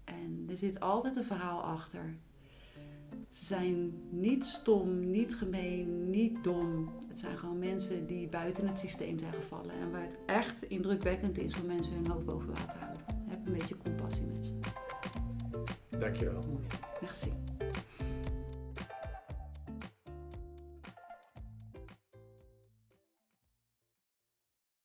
En 0.03 0.45
er 0.49 0.57
zit 0.57 0.79
altijd 0.79 1.15
een 1.15 1.23
verhaal 1.23 1.61
achter. 1.61 2.15
Ze 3.29 3.45
zijn 3.45 3.93
niet 4.09 4.45
stom, 4.45 5.11
niet 5.11 5.35
gemeen, 5.35 6.09
niet 6.09 6.43
dom. 6.43 6.89
Het 7.07 7.19
zijn 7.19 7.37
gewoon 7.37 7.59
mensen 7.59 8.07
die 8.07 8.27
buiten 8.27 8.67
het 8.67 8.77
systeem 8.77 9.19
zijn 9.19 9.33
gevallen. 9.33 9.71
En 9.71 9.91
waar 9.91 10.03
het 10.03 10.19
echt 10.25 10.63
indrukwekkend 10.63 11.37
is 11.37 11.59
om 11.59 11.65
mensen 11.65 11.93
hun 11.93 12.07
hoofd 12.07 12.25
boven 12.25 12.47
water 12.47 12.67
te 12.67 12.77
houden. 12.77 13.01
Heb 13.27 13.45
een 13.45 13.53
beetje 13.53 13.77
compassie 13.77 14.25
met 14.25 14.45
ze. 14.45 14.51
Dankjewel. 15.99 16.43
Merci. 17.01 17.31